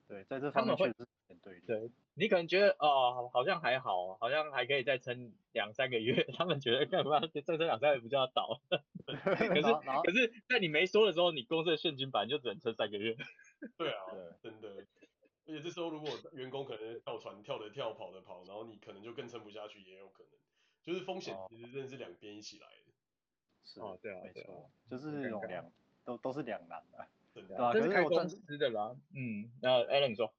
[0.09, 1.61] 对，在这方面确实是有点对立。
[1.67, 8.61] 对，你可能觉得哦，好像还好，好像还可以再撑两三个月， 他们觉得干嘛再撑两三个月不就要倒？
[9.07, 9.75] 可是
[10.05, 13.17] 可是在你没说的时候，你公司的现金版就只能撑三个月。
[13.77, 14.03] 对啊，
[14.41, 14.87] 对，真的，
[15.47, 20.33] 而且这时候如果员工可能跳船跳的跳，跑的跑，然后你可能就更撑不下去，也有可能，
[20.83, 22.86] 就是风险其实真的是两边一起来的。
[23.67, 25.71] 是啊，对啊，没错，就是那种两
[26.05, 27.07] 都都是两难 的。
[27.35, 28.97] 对啊，这是开公司的啦。
[29.13, 30.33] 嗯，那 Alan 说，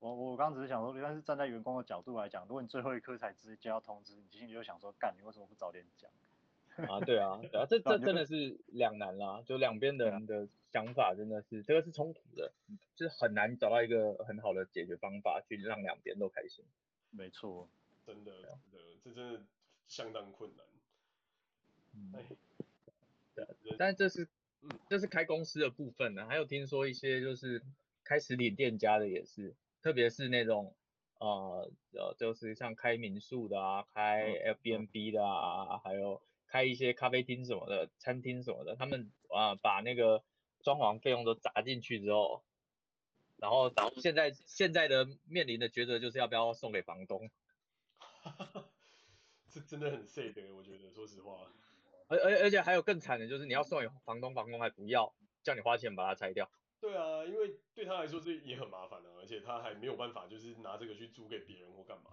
[0.00, 6.10] 我我刚只是想说，但是站在员工的角度来讲，如果你最后一刻才直接接到通知，你心里就想说，干，你为什么不早点讲？
[6.86, 12.52] 啊，对啊，对啊，这 这真的是两难啦，就两边的人的想法真的是，这个是冲突的，
[12.94, 16.64] 就是很难找到一个很好的解决方法去让两边都开心。
[17.10, 17.68] 没错，
[18.04, 19.42] 真的，真的，这真的
[19.88, 20.66] 相当困难。
[21.94, 22.12] 嗯，
[23.62, 24.28] 对，但这是，
[24.62, 27.62] 嗯，这是开公司的部分呢，还有听说一些就是
[28.04, 30.74] 开实体店家的也是，特别是那种
[31.18, 36.22] 呃呃，就是像开民宿的啊，开 Airbnb 的啊，还有。
[36.50, 40.24] 开一些咖啡厅什么的，餐厅什么的，他们啊把那个
[40.62, 42.42] 装潢费用都砸进去之后，
[43.36, 43.70] 然后
[44.00, 47.30] 现在现在的面临的抉择就是要不要送给房东。
[49.52, 51.52] 这真的很 sad，我觉得，说实话。
[52.08, 56.50] 而而而且还有更惨的就是你要送给房东，房东还不要，叫你花钱把它拆掉。
[56.80, 62.10] 对啊，因为对他来说这也很麻烦的，而且他还没有办法就是拿这个去租给别人或干嘛。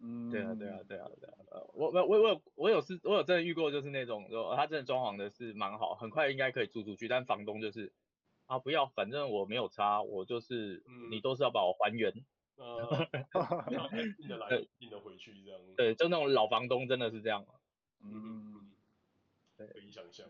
[0.00, 7.92] 嗯，对啊，对啊，对啊，对啊，呃，我我我有我有是，我有真的遇过，就是那种，说他真的装潢的是蛮好，很快应该可以租出去，但房东就是
[8.46, 12.12] 啊不要，反正我没有差，我就是，嗯、你都是要把我还原，
[12.56, 13.08] 呃，
[14.18, 17.46] 进得来 进得回去这样，对，就那种老房东真的是这样，
[18.02, 18.73] 嗯，对，
[19.56, 20.26] 可以想象，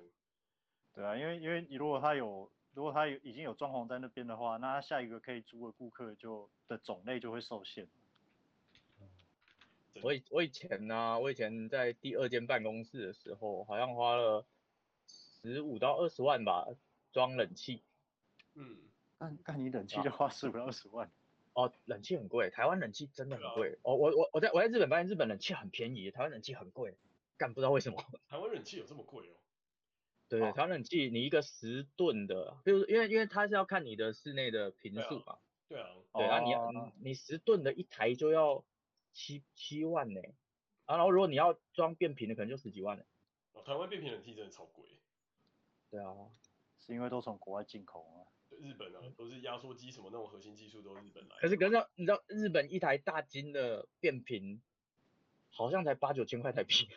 [0.94, 7.88] 对啊，因为因为你如果他有，如果他有已经有装潢在那边的话，那他下一个可以租的顾客就的种类就会受限。
[10.02, 14.44] 我以我以前呢、啊，我以前在第二间办公室的时候，好像花了
[15.06, 16.66] 十五到二十万吧，
[17.12, 17.82] 装冷气。
[18.54, 18.76] 嗯，
[19.18, 21.10] 那那你冷气就花十五到二十万？
[21.52, 23.78] 哦，冷气很贵，台湾冷气真的很贵。
[23.82, 26.96] 哦，我我我在我在日本发现日本冷气很便宜，台湾冷气很贵，
[27.36, 28.04] 干不知道为什么。
[28.28, 29.34] 台湾冷气有这么贵哦？
[30.28, 35.38] 对对，台湾冷气你一个十吨的，比如因为因为它是要看你的室内的频数嘛。
[35.68, 35.88] 对啊。
[36.12, 38.64] 对啊，你你十吨的一台就要。
[39.16, 40.20] 七七万呢，
[40.86, 43.04] 啊，然后如果你要装变频的，可能就十几万呢。
[43.52, 44.84] 哦，台湾变频冷气真的超贵。
[45.88, 46.12] 对啊，
[46.80, 48.26] 是因为都从国外进口啊。
[48.50, 51.36] 对，日本啊，都是压缩机什么那种核心技术都是日本来。
[51.38, 54.60] 可是可是你知道日本一台大金的变频，
[55.50, 56.88] 好像才八九千块台币，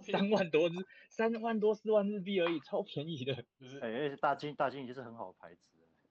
[0.00, 0.72] 三万多日，
[1.08, 3.34] 三万多四万日币而已，超便宜的。
[3.60, 5.60] 就是，哎、欸，大金大金已经是很好的牌子。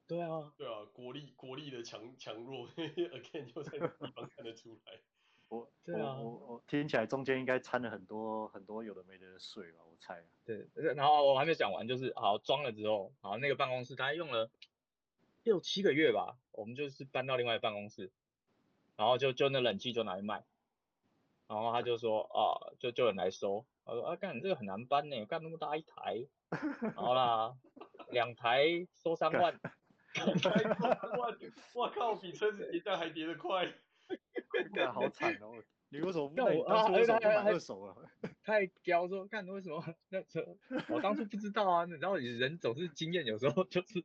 [0.07, 0.53] 对啊。
[0.57, 4.99] 对啊，国力国力的强强弱， again 就在这地方看得出来。
[5.49, 10.25] 我对啊，我我，我听起来中间应该掺了很多很多有的没的税吧，我猜。
[10.45, 14.49] 对，然后我还没讲完，就是好装了之后，好那个办公室大概用了
[15.43, 18.11] 六七个月吧，我们就是搬到另外办公室，
[18.95, 20.43] 然后就就那冷气就拿去卖，
[21.47, 26.25] 然后他就说啊，就就有人来收，他说啊，干你这个很难搬呢，干那么大一台，
[26.95, 27.53] 好啦，
[28.11, 29.59] 两台收 三万，
[30.15, 31.37] 两台收三万，
[31.75, 33.73] 我靠，比车子跌价还跌得快，
[34.73, 35.51] 干好惨哦。
[35.93, 36.55] 你为什么不买？
[36.55, 37.95] 我当初为什么不买二手啊？
[38.41, 39.79] 太刁说，看为什么
[40.09, 40.43] 那车？
[40.89, 44.01] 我当初不知道啊，你知道，人总是经验，有时候就是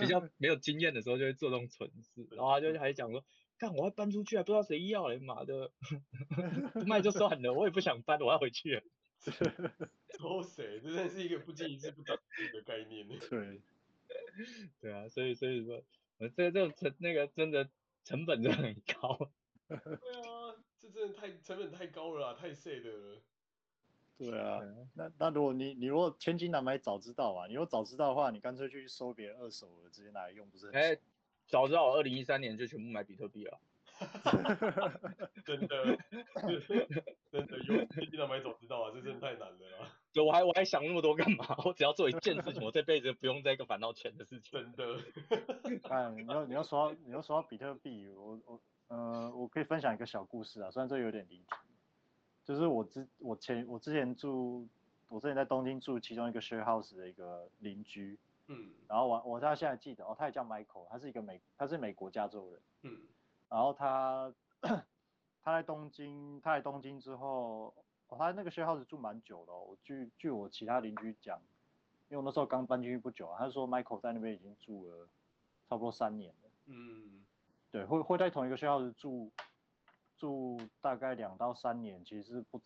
[0.00, 2.26] 比较没有经验的时候就会做这种蠢事。
[2.30, 3.22] 然后他就还讲说，
[3.58, 5.70] 看我要搬出去，还不知道谁要嘞，妈的，
[6.72, 8.82] 不卖就算了，我也不想搬，我要回去。
[10.18, 10.80] 说谁？
[10.80, 13.06] 这真的是一个不经一事不长进的概念。
[13.08, 13.60] 对，
[14.80, 15.82] 对啊，所以所以说，
[16.36, 17.68] 这这成那个真的
[18.04, 19.30] 成本真的很高。
[19.68, 20.56] 对啊。
[20.82, 23.20] 这真的太成本太高了，太 sad 了。
[24.16, 24.60] 对啊，
[24.94, 30.74] 那那如果你你如果千金难买早知道啊，你如果早知道的话，你干脆去收别人二手的，直接拿来用，不是很？
[30.74, 30.98] 哎，
[31.46, 33.60] 早知道我二零一三年就全部买比特币了。
[35.44, 35.96] 真的，
[37.30, 39.92] 真的有千金难买早知道啊，这真的太难了啦。
[40.12, 41.56] 对，我还我还想那么多干嘛？
[41.64, 44.60] 我只要做一件事情，我这辈子不用再一个烦恼钱的事情。
[44.60, 45.00] 真的。
[45.88, 48.60] 哎，你要你要说你要说到比特币，我我。
[48.88, 51.44] 呃，我可以分享一个小故事啊，虽然这有点离题，
[52.44, 54.66] 就是我之我前我之前住，
[55.08, 62.98] 我之前在东京住其中一个 share house 的一个邻居，嗯，然后我我他现在记得哦，他也叫 Michael，他是一个美他是美国加州人，嗯，
[63.50, 64.32] 然后他
[65.42, 67.74] 他在东京他在东京之后，
[68.08, 71.38] 哦，他那个 share house 住蛮久的，哦，我据据我其他邻居讲，
[72.08, 75.06] 因为我那时候刚搬进去不久啊，他说 Michael 在那边已经住了
[75.68, 77.26] 差不多三年了，嗯。
[77.72, 79.30] 对，会会在同一个学校住
[80.16, 82.60] 住大概两到三年，其实是不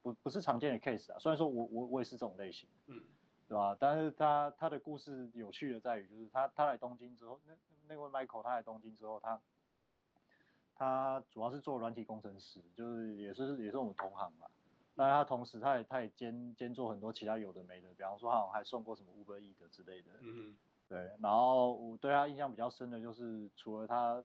[0.00, 1.18] 不不是常见的 case 啊。
[1.18, 3.02] 虽然说我我我也是这种类型，嗯，
[3.46, 3.76] 对吧？
[3.78, 7.54] 但是他他的故事有趣的在于，就是他他来东京之后，那
[7.86, 9.38] 那位 Michael 他来东京之后，他
[10.80, 14.46] 他主要是做软体工程师，就是也是也是我们同行嘛。
[14.96, 20.56] 但是他同时他也他也兼兼做很多其他有的没的，比方说他好像还送过什么 Uber Eats 之类的，嗯。
[20.88, 24.24] 对，然后我对他印象比较深的就是，除了他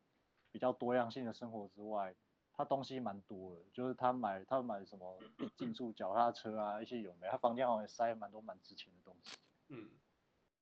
[0.51, 2.15] 比较多样性的生活之外，
[2.53, 5.19] 他东西蛮多的，就是他买他买什么
[5.57, 9.37] 竞速脚踏车啊，一些有没，他房间好像也塞蛮多蛮值钱的东西。
[9.67, 9.89] 嗯，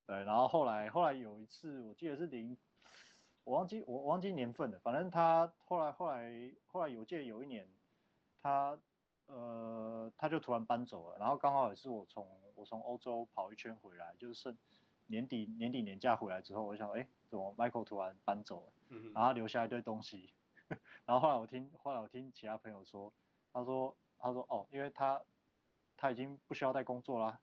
[0.08, 2.58] 对，然后后来后来有一次，我记得是零，
[3.44, 7.68] 我忘记我忘记年份了，反正他后来后来后来有记得有一年，
[8.42, 8.78] 他
[9.28, 14.58] 呃他就突然搬走了，然后刚好也是我从我从欧洲跑一圈回来，就是剩。
[15.08, 18.74] 年底年底年假回来之后，我就想，哎，怎么 Michael 突然搬走了？
[18.88, 20.34] 嗯，然后留下一堆东西，
[21.06, 23.12] 然后后来我听后来我听其他朋友说，
[23.52, 25.22] 他说他说哦，因为他
[25.98, 27.38] 他已经不需要再工作啦，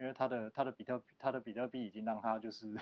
[0.00, 2.80] 因为他的他的比特他的比特币已经让他就是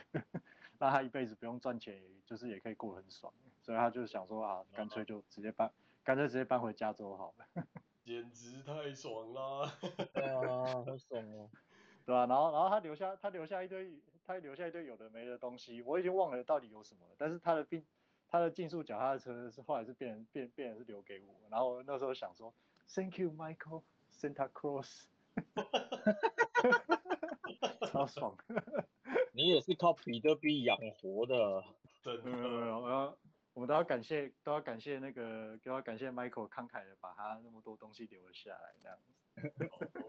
[0.80, 5.70] 让他一辈子不用赚钱，就是也可以过得很爽，所以他就想说啊，干脆就直接搬，
[6.02, 7.46] 干脆直接搬回加州好了。
[8.02, 9.70] 简直太爽了！
[10.12, 11.48] 对啊， 好爽哦，
[12.04, 12.26] 对吧？
[12.26, 14.00] 然后然后他留下他留下一堆。
[14.26, 17.14] 他留下一堆有的没的东西，我已经忘了到底有什么了。
[17.18, 17.84] 但是他的并
[18.28, 22.54] 他的竞速脚踏车是后来是变成变变成是留给我，然后那时候想说
[22.94, 25.06] ，Thank you Michael Santa Cruz，
[27.88, 28.36] 超爽。
[29.32, 31.64] 你也是靠比特币养活的，
[32.02, 32.22] 真的。
[32.24, 33.16] 嗯，
[33.52, 39.12] 我们都要感谢都要感谢那个都要感谢 Michael 慷慨的把他那么多东西留了下来，这样子。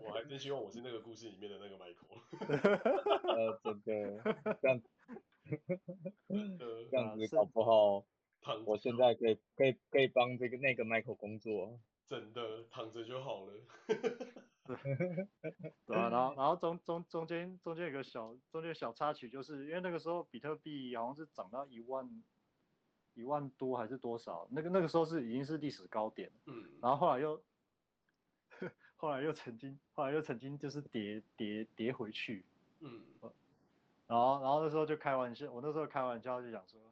[0.06, 2.20] 我还真希望我是那个故事里面的那个 Michael。
[3.36, 3.92] 呃，真的，
[4.62, 4.82] 这样，
[6.92, 8.04] 这样子搞不好，
[8.66, 11.80] 我现在可以可以可以帮这个那个 Michael 工作。
[12.12, 13.54] 真的，躺着就好了。
[15.88, 22.24] 对啊，然后然后中中中间中间有个小中间小插曲，就是因为那个时候比特币好像是涨到一万
[23.14, 26.30] 一万多还是多少，那个那个时候是已经是历史高点。
[26.46, 26.78] 嗯。
[26.82, 27.42] 然后后来又。
[28.98, 32.46] 后来又曾经，后来又曾经就是跌跌跌回去，
[32.82, 33.02] 嗯，
[34.06, 36.91] 然后然后那时候就开玩笑，我那时候开玩笑就想说，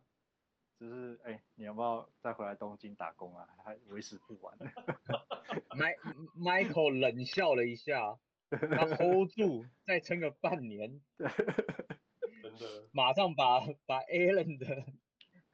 [0.79, 3.45] 就是哎、欸，你要不要再回来东京打工啊？
[3.65, 4.57] 还为时不晚。
[5.75, 5.93] 麦
[6.37, 8.17] Michael 冷笑了一下，
[8.49, 14.85] 他 hold 住，再撑个半年， 真的，马上把把 Alan 的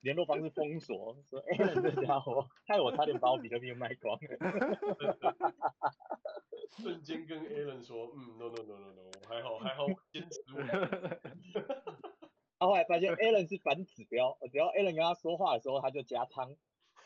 [0.01, 4.19] 联络方式封锁，说 Alan 这家伙害我差点把我比特币卖光。
[6.78, 10.61] 瞬间跟 Alan 说，嗯，no no no no no，我还好还好，坚持我。
[12.66, 16.55] 他后来发现 Alan 是反指标，只要 Alan 跟他说话的时候，他就加仓。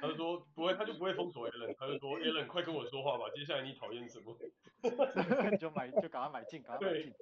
[0.00, 4.36] 他就说不会，他就不会封锁 Alan，他就说 Alan 快跟我说话吧，接下来你讨厌什么？
[5.56, 7.14] 就买就赶快买进，赶快买进。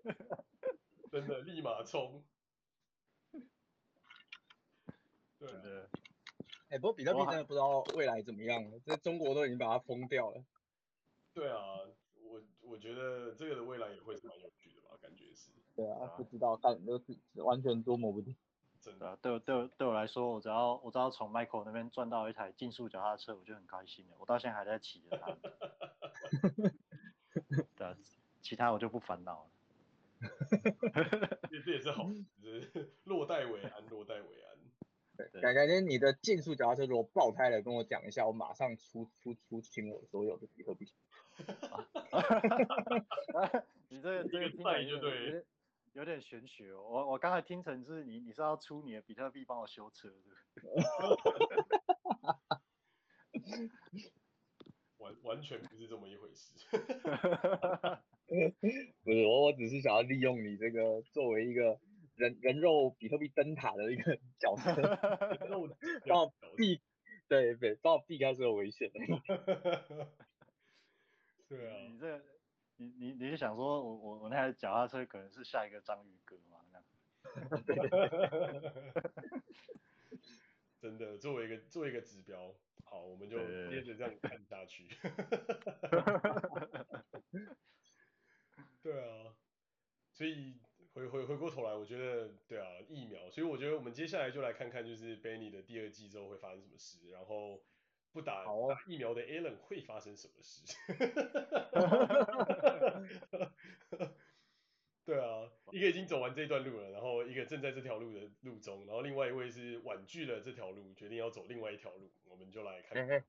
[1.13, 2.25] 真的立马冲。
[5.39, 5.89] 对的。
[6.71, 10.43] 哎，不过比特币真的不知道未来怎么样了，这中国都已经把它封掉了。
[11.33, 11.79] 对啊，
[12.33, 15.51] 我我觉得这个的未来也会是蛮有趣的吧，感觉是。
[15.77, 18.35] 对啊，不知道，但都是完全捉摸不定。
[18.81, 24.17] 真的，对我对我对我来说，我只要我只要从 Michael 那边赚到一台竞速脚踏车，我就很开心了。
[24.19, 25.37] 我到现在还在骑着它。
[27.77, 27.97] 对啊，
[28.43, 29.51] 其他我就不烦恼了。
[31.65, 32.11] 这也是好，
[32.43, 34.59] 就是落袋为安，落袋为安。
[35.17, 40.93] 对，改改天你的竞速脚踏车如果爆胎了，跟我讲一下，我马上出出出清我所有的比特币。
[43.89, 45.45] 你这个这个听起来就对。
[45.95, 50.31] 有点玄学哦，我我刚才听成是你你是要出你的比特币帮我修车是不
[53.37, 53.43] 是？
[54.97, 56.55] 完完全不是这么一回事。
[59.05, 61.79] 不是我我只是想要利用你这个作为一个
[62.15, 64.75] 人人肉比特币灯塔的一个角色，
[66.07, 66.81] 帮我避
[67.29, 68.91] 对对帮我避开所有危险。
[71.53, 72.21] 对啊，你这。
[72.77, 76.59] 你你你是想说我我我那台脚踏车可能是下一个章鱼哥吗？
[80.81, 83.37] 真的，作为一个作为一个指标，好，我们就
[83.69, 84.89] 接着这样看下去。
[88.83, 89.37] 对啊，
[90.13, 90.57] 所以
[90.95, 97.63] 回回回过头来，我觉得对啊，疫苗，所以我觉得我们接下来就来看看，就是 Benny 的第二季之后会发生什么事，然后。
[98.13, 100.63] 不打，哦、打疫苗的 Alan 会发生什么事？
[105.05, 113.25] 对啊，一个已经走完这段路了，然后一个正在这条路的路中，然后另外一位是婉拒了这条路，决定要走另外一条路，我们就来看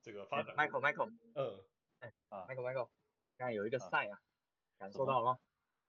[0.00, 0.56] 这个发展。
[0.56, 1.62] Michael Michael，嗯，
[2.00, 2.88] 哎啊，Michael Michael，
[3.36, 4.18] 刚才有一个赛啊，
[4.78, 5.38] 感受到了吗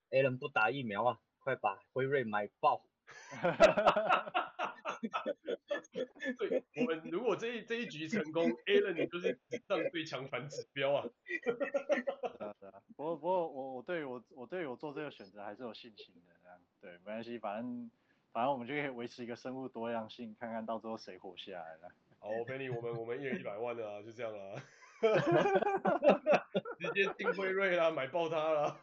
[0.09, 2.85] ？Alan 不打疫苗啊，快把辉瑞买爆！
[6.37, 11.05] 对，我们如果这一这一局成功， Alan 你就是史上最强反指标啊！
[12.37, 17.89] 是啊是啊，不过不过我我对我我对我做这个选择还是有信心的，这样对，没关系，反正
[18.31, 21.89] 反正我们就可以维持一个生物多样性，看看到最后谁活下来了。
[22.19, 24.61] 好，Benny，我们我们一人一百万的啊，就这样啦，
[26.79, 28.77] 直接进辉瑞啦，买爆它啦。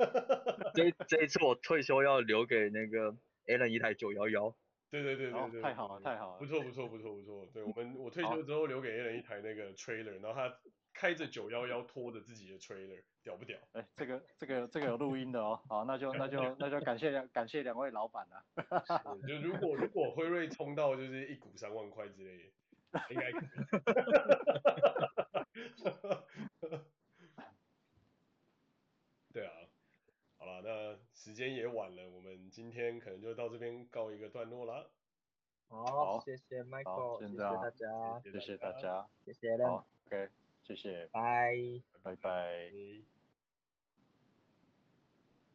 [0.74, 3.16] 这这一次我退休要留给那个
[3.46, 4.54] Alan 一台九幺幺。
[4.92, 10.54] 对对对对对，太好了太好了，不错不错不错不错，对我们我退休之后留给 A 人一台那个 trailer，然后他
[10.92, 13.58] 开着九幺幺拖着自己的 trailer，屌不屌？
[13.72, 18.44] 哎，这个这个这个有录音的哦，好，那就那就 那就感谢两感谢两位老板了。
[19.26, 22.52] 就如果如果辉瑞冲到就是一股三万块之类
[22.92, 23.42] 的，应该可以。
[29.32, 29.52] 对啊。
[30.42, 34.90] 好了，那时间也晚了，我们今天可能就到这边告一个段落了。
[35.68, 40.28] 好，谢谢 Michael，谢谢大家，谢谢大家，谢谢，OK，
[40.64, 41.54] 谢谢，拜，
[42.02, 42.72] 拜拜。